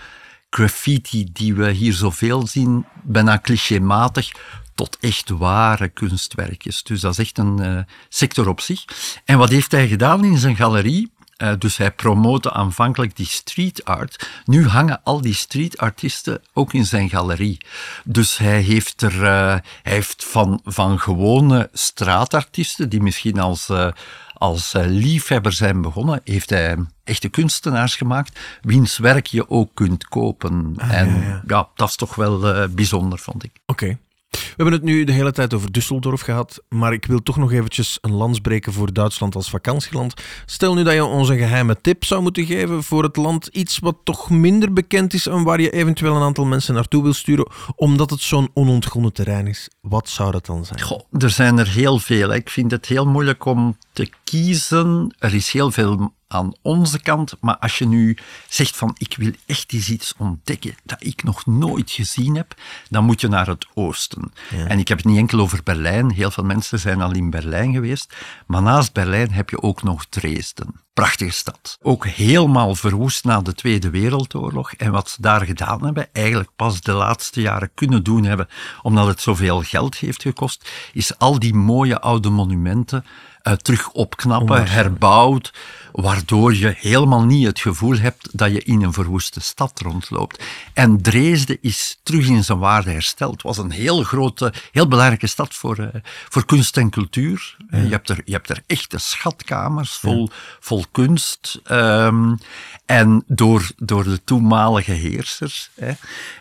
graffiti 0.50 1.28
die 1.32 1.54
we 1.54 1.70
hier 1.70 1.92
zoveel 1.92 2.46
zien, 2.46 2.84
bijna 3.02 3.38
clichématig, 3.38 4.30
tot 4.74 4.96
echt 5.00 5.28
ware 5.28 5.88
kunstwerkjes. 5.88 6.82
Dus 6.82 7.00
dat 7.00 7.12
is 7.12 7.18
echt 7.18 7.38
een 7.38 7.60
uh, 7.60 7.80
sector 8.08 8.48
op 8.48 8.60
zich. 8.60 8.84
En 9.24 9.38
wat 9.38 9.48
heeft 9.48 9.72
hij 9.72 9.88
gedaan 9.88 10.24
in 10.24 10.38
zijn 10.38 10.56
galerie? 10.56 11.12
Uh, 11.42 11.52
dus 11.58 11.76
hij 11.76 11.90
promote 11.90 12.52
aanvankelijk 12.52 13.16
die 13.16 13.26
street 13.26 13.84
art. 13.84 14.28
Nu 14.44 14.68
hangen 14.68 15.00
al 15.02 15.20
die 15.20 15.34
street 15.34 15.78
artiesten 15.78 16.42
ook 16.52 16.72
in 16.72 16.86
zijn 16.86 17.10
galerie. 17.10 17.58
Dus 18.04 18.36
hij 18.38 18.60
heeft 18.60 19.02
er, 19.02 19.14
uh, 19.14 19.56
hij 19.82 19.92
heeft 19.92 20.24
van, 20.24 20.60
van 20.64 21.00
gewone 21.00 21.68
straatartiesten, 21.72 22.88
die 22.88 23.02
misschien 23.02 23.38
als, 23.40 23.68
uh, 23.68 23.88
als 24.34 24.72
liefhebber 24.76 25.52
zijn 25.52 25.82
begonnen, 25.82 26.20
heeft 26.24 26.50
hij 26.50 26.76
echte 27.04 27.28
kunstenaars 27.28 27.96
gemaakt, 27.96 28.38
wiens 28.60 28.98
werk 28.98 29.26
je 29.26 29.50
ook 29.50 29.70
kunt 29.74 30.08
kopen. 30.08 30.74
Ah, 30.76 30.98
en 30.98 31.08
ja, 31.08 31.26
ja. 31.26 31.42
ja, 31.46 31.68
dat 31.74 31.88
is 31.88 31.96
toch 31.96 32.14
wel 32.14 32.68
bijzonder, 32.68 33.18
vond 33.18 33.44
ik. 33.44 33.52
Oké. 33.66 33.84
Okay. 33.84 33.98
We 34.32 34.62
hebben 34.62 34.74
het 34.74 34.82
nu 34.82 35.04
de 35.04 35.12
hele 35.12 35.32
tijd 35.32 35.54
over 35.54 35.68
Düsseldorf 35.70 36.24
gehad, 36.24 36.62
maar 36.68 36.92
ik 36.92 37.06
wil 37.06 37.22
toch 37.22 37.36
nog 37.36 37.52
eventjes 37.52 37.98
een 38.00 38.12
lans 38.12 38.40
breken 38.40 38.72
voor 38.72 38.92
Duitsland 38.92 39.34
als 39.34 39.50
vakantieland. 39.50 40.14
Stel 40.46 40.74
nu 40.74 40.82
dat 40.82 40.94
je 40.94 41.04
ons 41.04 41.28
een 41.28 41.38
geheime 41.38 41.80
tip 41.80 42.04
zou 42.04 42.22
moeten 42.22 42.44
geven 42.44 42.82
voor 42.82 43.02
het 43.02 43.16
land, 43.16 43.46
iets 43.46 43.78
wat 43.78 43.96
toch 44.04 44.30
minder 44.30 44.72
bekend 44.72 45.14
is 45.14 45.26
en 45.26 45.42
waar 45.42 45.60
je 45.60 45.70
eventueel 45.70 46.16
een 46.16 46.22
aantal 46.22 46.44
mensen 46.44 46.74
naartoe 46.74 47.02
wil 47.02 47.12
sturen, 47.12 47.50
omdat 47.76 48.10
het 48.10 48.20
zo'n 48.20 48.50
onontgonnen 48.54 49.12
terrein 49.12 49.46
is. 49.46 49.68
Wat 49.80 50.08
zou 50.08 50.30
dat 50.30 50.46
dan 50.46 50.64
zijn? 50.64 50.80
Goh, 50.80 51.00
er 51.18 51.30
zijn 51.30 51.58
er 51.58 51.68
heel 51.68 51.98
veel. 51.98 52.34
Ik 52.34 52.50
vind 52.50 52.70
het 52.70 52.86
heel 52.86 53.06
moeilijk 53.06 53.44
om 53.44 53.76
te 53.92 54.10
kiezen. 54.24 55.14
Er 55.18 55.34
is 55.34 55.52
heel 55.52 55.70
veel 55.70 56.12
aan 56.32 56.54
onze 56.62 57.00
kant. 57.00 57.34
Maar 57.40 57.58
als 57.58 57.78
je 57.78 57.86
nu 57.86 58.16
zegt 58.48 58.76
van 58.76 58.94
ik 58.98 59.14
wil 59.16 59.32
echt 59.46 59.72
eens 59.72 59.90
iets 59.90 60.14
ontdekken 60.18 60.74
dat 60.84 61.04
ik 61.04 61.22
nog 61.22 61.46
nooit 61.46 61.90
gezien 61.90 62.36
heb, 62.36 62.54
dan 62.88 63.04
moet 63.04 63.20
je 63.20 63.28
naar 63.28 63.46
het 63.46 63.66
oosten. 63.74 64.32
En 64.66 64.78
ik 64.78 64.88
heb 64.88 64.98
het 64.98 65.06
niet 65.06 65.18
enkel 65.18 65.40
over 65.40 65.60
Berlijn. 65.62 66.10
Heel 66.10 66.30
veel 66.30 66.44
mensen 66.44 66.78
zijn 66.78 67.00
al 67.00 67.12
in 67.12 67.30
Berlijn 67.30 67.72
geweest. 67.72 68.16
Maar 68.46 68.62
naast 68.62 68.92
Berlijn 68.92 69.32
heb 69.32 69.50
je 69.50 69.62
ook 69.62 69.82
nog 69.82 70.06
Dresden. 70.06 70.80
Prachtige 70.94 71.32
stad. 71.32 71.78
Ook 71.82 72.06
helemaal 72.06 72.74
verwoest 72.74 73.24
na 73.24 73.40
de 73.40 73.54
Tweede 73.54 73.90
Wereldoorlog. 73.90 74.72
En 74.72 74.90
wat 74.90 75.10
ze 75.10 75.22
daar 75.22 75.46
gedaan 75.46 75.84
hebben, 75.84 76.08
eigenlijk 76.12 76.50
pas 76.56 76.80
de 76.80 76.92
laatste 76.92 77.40
jaren 77.40 77.70
kunnen 77.74 78.02
doen 78.02 78.24
hebben, 78.24 78.48
omdat 78.82 79.06
het 79.06 79.20
zoveel 79.20 79.62
geld 79.62 79.96
heeft 79.96 80.22
gekost, 80.22 80.70
is 80.92 81.18
al 81.18 81.38
die 81.38 81.54
mooie 81.54 82.00
oude 82.00 82.30
monumenten 82.30 83.04
uh, 83.44 83.52
terug 83.52 83.90
opknappen, 83.90 84.66
herbouwd, 84.66 85.52
waardoor 85.92 86.54
je 86.54 86.74
helemaal 86.78 87.24
niet 87.24 87.46
het 87.46 87.60
gevoel 87.60 87.98
hebt 87.98 88.38
dat 88.38 88.52
je 88.52 88.62
in 88.62 88.82
een 88.82 88.92
verwoeste 88.92 89.40
stad 89.40 89.80
rondloopt. 89.80 90.44
En 90.72 91.02
Dresden 91.02 91.58
is 91.60 92.00
terug 92.02 92.28
in 92.28 92.44
zijn 92.44 92.58
waarde 92.58 92.90
hersteld. 92.90 93.32
Het 93.32 93.42
was 93.42 93.58
een 93.58 93.70
heel 93.70 94.02
grote, 94.02 94.52
heel 94.70 94.88
belangrijke 94.88 95.26
stad 95.26 95.54
voor, 95.54 95.78
uh, 95.78 95.86
voor 96.02 96.46
kunst 96.46 96.76
en 96.76 96.90
cultuur. 96.90 97.56
Ja. 97.70 97.78
je, 97.78 97.88
hebt 97.88 98.08
er, 98.08 98.22
je 98.24 98.32
hebt 98.32 98.50
er 98.50 98.62
echte 98.66 98.98
schatkamers 98.98 99.92
vol, 99.92 100.28
ja. 100.30 100.36
vol 100.60 100.84
kunst. 100.92 101.60
Um, 101.70 102.38
en 102.86 103.24
door, 103.26 103.70
door 103.76 104.04
de 104.04 104.24
toenmalige 104.24 104.92
heersers. 104.92 105.70
Hè. 105.74 105.92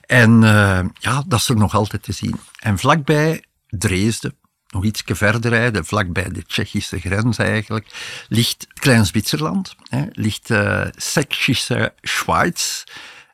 En 0.06 0.42
uh, 0.42 0.80
ja, 1.00 1.24
dat 1.28 1.40
is 1.40 1.50
er 1.50 1.56
nog 1.56 1.76
altijd 1.76 2.04
te 2.04 2.12
zien. 2.12 2.40
En 2.60 2.78
vlakbij 2.78 3.44
Dresden, 3.70 4.36
nog 4.72 4.84
iets 4.84 5.04
verder 5.06 5.52
rijden, 5.52 5.86
vlakbij 5.86 6.30
de 6.30 6.46
Tsjechische 6.46 7.00
grens 7.00 7.38
eigenlijk, 7.38 7.88
ligt 8.28 8.68
Klein-Zwitserland, 8.74 9.76
ligt 10.12 10.50
uh, 10.50 10.86
Sächsische 10.96 11.94
Schweiz, 12.02 12.84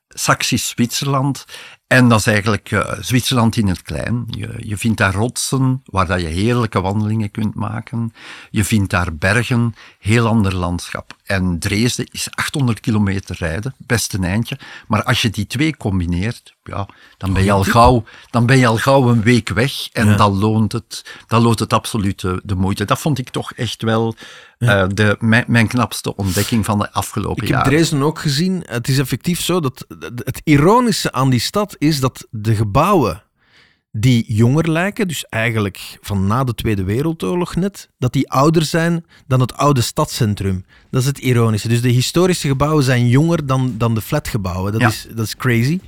Saxisch 0.10 0.68
Zwitserland. 0.68 1.46
En 1.88 2.10
dat 2.10 2.20
is 2.20 2.28
eigenlijk 2.28 2.72
uh, 2.72 2.94
Zwitserland 3.00 3.56
in 3.56 3.68
het 3.68 3.82
klein. 3.82 4.26
Je, 4.30 4.56
je 4.58 4.78
vindt 4.78 4.98
daar 4.98 5.14
rotsen 5.14 5.82
waar 5.86 6.08
dat 6.08 6.22
je 6.22 6.28
heerlijke 6.28 6.82
wandelingen 6.82 7.32
kunt 7.32 7.56
maken. 7.56 8.14
Je 8.50 8.64
vindt 8.64 8.90
daar 8.90 9.16
bergen, 9.16 9.76
heel 10.00 10.28
ander 10.28 10.56
landschap. 10.56 11.16
En 11.28 11.60
Dresden 11.60 12.08
is 12.12 12.28
800 12.32 12.80
kilometer 12.80 13.36
rijden, 13.40 13.76
best 13.78 14.14
een 14.14 14.24
eindje. 14.24 14.60
Maar 14.88 15.04
als 15.04 15.22
je 15.22 15.30
die 15.30 15.48
twee 15.48 15.78
combineert, 15.78 16.56
ja, 16.64 16.88
dan, 17.18 17.34
ben 17.34 17.44
je 17.44 17.52
al 17.52 17.64
gauw, 17.64 18.04
dan 18.30 18.46
ben 18.46 18.58
je 18.58 18.68
al 18.68 18.78
gauw 18.78 19.10
een 19.10 19.22
week 19.22 19.50
weg. 19.50 19.90
En 19.94 20.08
ja. 20.08 20.16
dan, 20.16 20.38
loont 20.38 20.72
het, 20.72 21.14
dan 21.28 21.42
loont 21.42 21.60
het 21.60 21.74
absoluut 21.74 22.22
de, 22.22 22.42
de 22.44 22.56
moeite. 22.56 22.86
Dat 22.86 23.00
vond 23.00 23.20
ik 23.20 23.30
toch 23.30 23.52
echt 23.54 23.82
wel 23.82 24.16
ja. 24.58 24.84
uh, 24.84 24.90
de, 24.94 25.16
mijn, 25.20 25.46
mijn, 25.48 25.68
knapste 25.68 26.16
ontdekking 26.16 26.66
van 26.66 26.78
de 26.78 26.92
afgelopen 26.92 27.48
jaren. 27.48 27.66
Ik 27.66 27.72
heb 27.72 27.74
Dresden 27.74 28.04
ook 28.04 28.20
gezien. 28.20 28.64
Het 28.66 28.88
is 28.88 29.00
effectief 29.00 29.42
zo 29.42 29.60
dat 29.60 29.86
het 30.16 30.42
ironische 30.44 31.12
aan 31.12 31.30
die 31.30 31.40
stad 31.40 31.76
is 31.78 32.00
dat 32.00 32.28
de 32.30 32.56
gebouwen 32.56 33.24
die 34.00 34.34
jonger 34.34 34.72
lijken, 34.72 35.08
dus 35.08 35.26
eigenlijk 35.26 35.98
van 36.02 36.28
na 36.28 36.44
de 36.44 36.56
Tweede 36.56 36.84
Wereldoorlog 36.84 37.56
net, 37.56 37.90
dat 38.00 38.14
die 38.14 38.32
ouder 38.32 38.64
zijn 38.64 39.06
dan 39.28 39.40
het 39.40 39.54
oude 39.54 39.82
stadscentrum. 39.82 40.66
Dat 40.90 41.02
is 41.02 41.08
het 41.08 41.18
ironische. 41.18 41.68
Dus 41.68 41.82
de 41.82 41.90
historische 41.90 42.48
gebouwen 42.48 42.84
zijn 42.84 43.08
jonger 43.08 43.46
dan, 43.46 43.76
dan 43.78 43.94
de 43.94 44.02
flatgebouwen. 44.02 44.72
Dat, 44.72 44.82
ja. 44.82 44.88
is, 44.88 45.08
dat 45.16 45.26
is 45.26 45.36
crazy. 45.36 45.80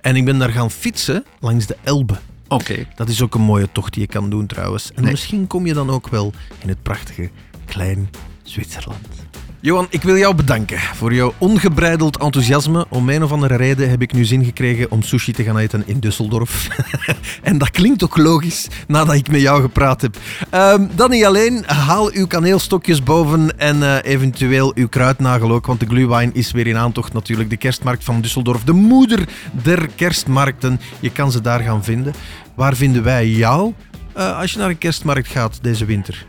En 0.00 0.16
ik 0.16 0.24
ben 0.24 0.38
daar 0.38 0.52
gaan 0.52 0.70
fietsen 0.70 1.24
langs 1.40 1.66
de 1.66 1.76
Elbe. 1.82 2.18
Oké. 2.48 2.72
Okay. 2.72 2.88
Dat 2.94 3.08
is 3.08 3.22
ook 3.22 3.34
een 3.34 3.40
mooie 3.40 3.68
tocht 3.72 3.92
die 3.92 4.02
je 4.02 4.08
kan 4.08 4.30
doen 4.30 4.46
trouwens. 4.46 4.92
En 4.92 5.02
nee. 5.02 5.10
misschien 5.10 5.46
kom 5.46 5.66
je 5.66 5.74
dan 5.74 5.90
ook 5.90 6.08
wel 6.08 6.32
in 6.58 6.68
het 6.68 6.82
prachtige 6.82 7.30
klein 7.64 8.10
Zwitserland. 8.42 9.21
Johan, 9.64 9.86
ik 9.90 10.02
wil 10.02 10.16
jou 10.16 10.34
bedanken 10.34 10.78
voor 10.78 11.14
jouw 11.14 11.34
ongebreideld 11.38 12.16
enthousiasme. 12.18 12.86
Om 12.88 13.08
een 13.08 13.22
of 13.22 13.32
andere 13.32 13.56
reden 13.56 13.90
heb 13.90 14.02
ik 14.02 14.12
nu 14.12 14.24
zin 14.24 14.44
gekregen 14.44 14.90
om 14.90 15.02
sushi 15.02 15.32
te 15.32 15.42
gaan 15.42 15.58
eten 15.58 15.82
in 15.86 15.98
Düsseldorf. 16.00 16.66
en 17.42 17.58
dat 17.58 17.70
klinkt 17.70 18.04
ook 18.04 18.16
logisch 18.16 18.68
nadat 18.86 19.14
ik 19.14 19.30
met 19.30 19.40
jou 19.40 19.62
gepraat 19.62 20.00
heb. 20.00 20.16
Um, 20.54 20.90
dan 20.94 21.10
niet 21.10 21.24
alleen, 21.24 21.64
haal 21.66 22.10
uw 22.12 22.26
kaneelstokjes 22.26 23.02
boven 23.02 23.58
en 23.58 23.76
uh, 23.76 23.96
eventueel 24.02 24.72
uw 24.74 24.88
kruidnagel 24.88 25.50
ook, 25.50 25.66
want 25.66 25.80
de 25.80 25.86
Glühwein 25.86 26.34
is 26.34 26.52
weer 26.52 26.66
in 26.66 26.76
aantocht 26.76 27.12
natuurlijk. 27.12 27.50
De 27.50 27.56
kerstmarkt 27.56 28.04
van 28.04 28.24
Düsseldorf, 28.24 28.64
de 28.64 28.72
moeder 28.72 29.28
der 29.50 29.88
kerstmarkten. 29.94 30.80
Je 31.00 31.10
kan 31.10 31.32
ze 31.32 31.40
daar 31.40 31.60
gaan 31.60 31.84
vinden. 31.84 32.14
Waar 32.54 32.76
vinden 32.76 33.02
wij 33.02 33.28
jou 33.28 33.72
uh, 34.16 34.38
als 34.38 34.52
je 34.52 34.58
naar 34.58 34.68
een 34.68 34.78
kerstmarkt 34.78 35.28
gaat 35.28 35.58
deze 35.62 35.84
winter? 35.84 36.26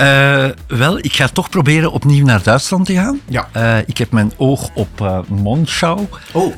Uh, 0.00 0.46
wel, 0.66 0.98
ik 0.98 1.12
ga 1.12 1.28
toch 1.28 1.50
proberen 1.50 1.92
opnieuw 1.92 2.24
naar 2.24 2.42
Duitsland 2.42 2.86
te 2.86 2.94
gaan. 2.94 3.20
Ja. 3.28 3.48
Uh, 3.56 3.78
ik 3.86 3.98
heb 3.98 4.12
mijn 4.12 4.32
oog 4.36 4.70
op 4.74 5.00
uh, 5.02 5.18
Monschau. 5.28 6.06
Oh, 6.32 6.54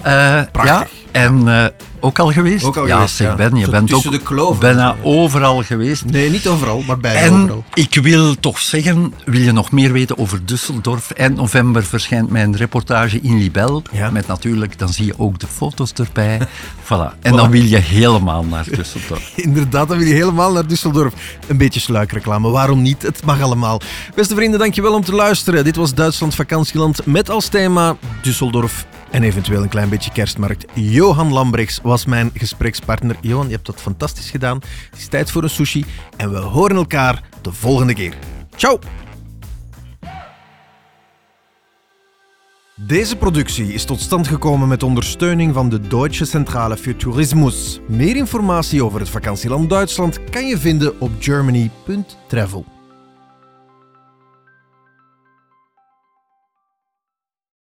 prachtig. 0.53 0.64
Ja, 0.64 0.87
en 1.12 1.72
ook 2.01 2.19
al 2.19 2.33
geweest? 2.33 2.65
Ook 2.65 2.77
al 2.77 2.87
ja, 2.87 2.95
geweest, 2.95 3.17
zeg, 3.17 3.29
ja. 3.29 3.35
Ben, 3.35 3.57
je 3.57 3.71
bent 3.71 3.93
ook 3.93 4.11
de 4.11 4.19
kloven. 4.19 4.61
bijna 4.61 4.97
overal 5.03 5.63
geweest. 5.63 6.05
Nee, 6.05 6.31
niet 6.31 6.47
overal, 6.47 6.83
maar 6.87 6.99
bijna 6.99 7.21
en 7.21 7.33
overal. 7.33 7.65
ik 7.75 7.99
wil 8.03 8.35
toch 8.41 8.59
zeggen, 8.59 9.15
wil 9.25 9.41
je 9.41 9.53
nog 9.53 9.71
meer 9.71 9.93
weten 9.93 10.19
over 10.19 10.39
Düsseldorf? 10.39 11.17
Eind 11.17 11.37
november 11.37 11.85
verschijnt 11.85 12.31
mijn 12.31 12.57
reportage 12.57 13.21
in 13.21 13.39
Libel. 13.39 13.83
Ja. 13.93 14.11
Met 14.11 14.27
natuurlijk, 14.27 14.79
dan 14.79 14.89
zie 14.89 15.07
je 15.07 15.15
ook 15.17 15.39
de 15.39 15.47
foto's 15.47 15.93
erbij. 15.93 16.39
voilà. 16.85 17.19
En 17.21 17.37
dan 17.37 17.51
wil 17.51 17.63
je 17.63 17.77
helemaal 17.77 18.45
naar 18.45 18.65
Düsseldorf. 18.65 19.35
Inderdaad, 19.49 19.89
dan 19.89 19.99
wil 19.99 20.07
je 20.07 20.15
helemaal 20.15 20.53
naar 20.53 20.65
Düsseldorf. 20.65 21.39
Een 21.47 21.57
beetje 21.57 21.81
sluikreclame, 21.81 22.51
waarom 22.51 22.83
niet? 22.83 23.03
Het 23.03 23.25
mag 23.25 23.43
allemaal. 23.43 23.81
Beste 24.15 24.35
vrienden, 24.35 24.59
dankjewel 24.59 24.95
om 24.95 25.05
te 25.05 25.15
luisteren. 25.15 25.65
Dit 25.65 25.77
was 25.77 25.95
Duitsland 25.95 26.35
Vakantieland 26.35 27.07
met 27.07 27.31
als 27.31 27.49
thema 27.49 27.97
Düsseldorf 28.23 28.98
en 29.11 29.23
eventueel 29.23 29.62
een 29.62 29.68
klein 29.68 29.88
beetje 29.88 30.12
kerstmarkt. 30.12 30.64
Johan 30.75 31.33
Lambrechts 31.33 31.81
was 31.83 32.05
mijn 32.05 32.31
gesprekspartner. 32.35 33.16
Johan, 33.21 33.47
je 33.47 33.55
hebt 33.55 33.66
dat 33.66 33.81
fantastisch 33.81 34.31
gedaan. 34.31 34.61
Het 34.90 34.99
is 34.99 35.07
tijd 35.07 35.31
voor 35.31 35.42
een 35.42 35.51
sushi 35.51 35.85
en 36.16 36.31
we 36.31 36.38
horen 36.38 36.77
elkaar 36.77 37.23
de 37.42 37.53
volgende 37.53 37.94
keer. 37.94 38.14
Ciao! 38.57 38.79
Deze 42.87 43.16
productie 43.16 43.73
is 43.73 43.85
tot 43.85 44.01
stand 44.01 44.29
gekomen 44.29 44.68
met 44.68 44.83
ondersteuning 44.83 45.55
van 45.55 45.68
de 45.68 45.81
Deutsche 45.81 46.25
Centrale 46.25 46.77
für 46.77 46.97
Tourismus. 46.97 47.81
Meer 47.87 48.16
informatie 48.16 48.85
over 48.85 49.01
het 49.01 49.09
vakantieland 49.09 49.71
Duitsland 49.71 50.25
kan 50.31 50.47
je 50.47 50.59
vinden 50.59 51.01
op 51.01 51.11
germany.travel. 51.18 52.78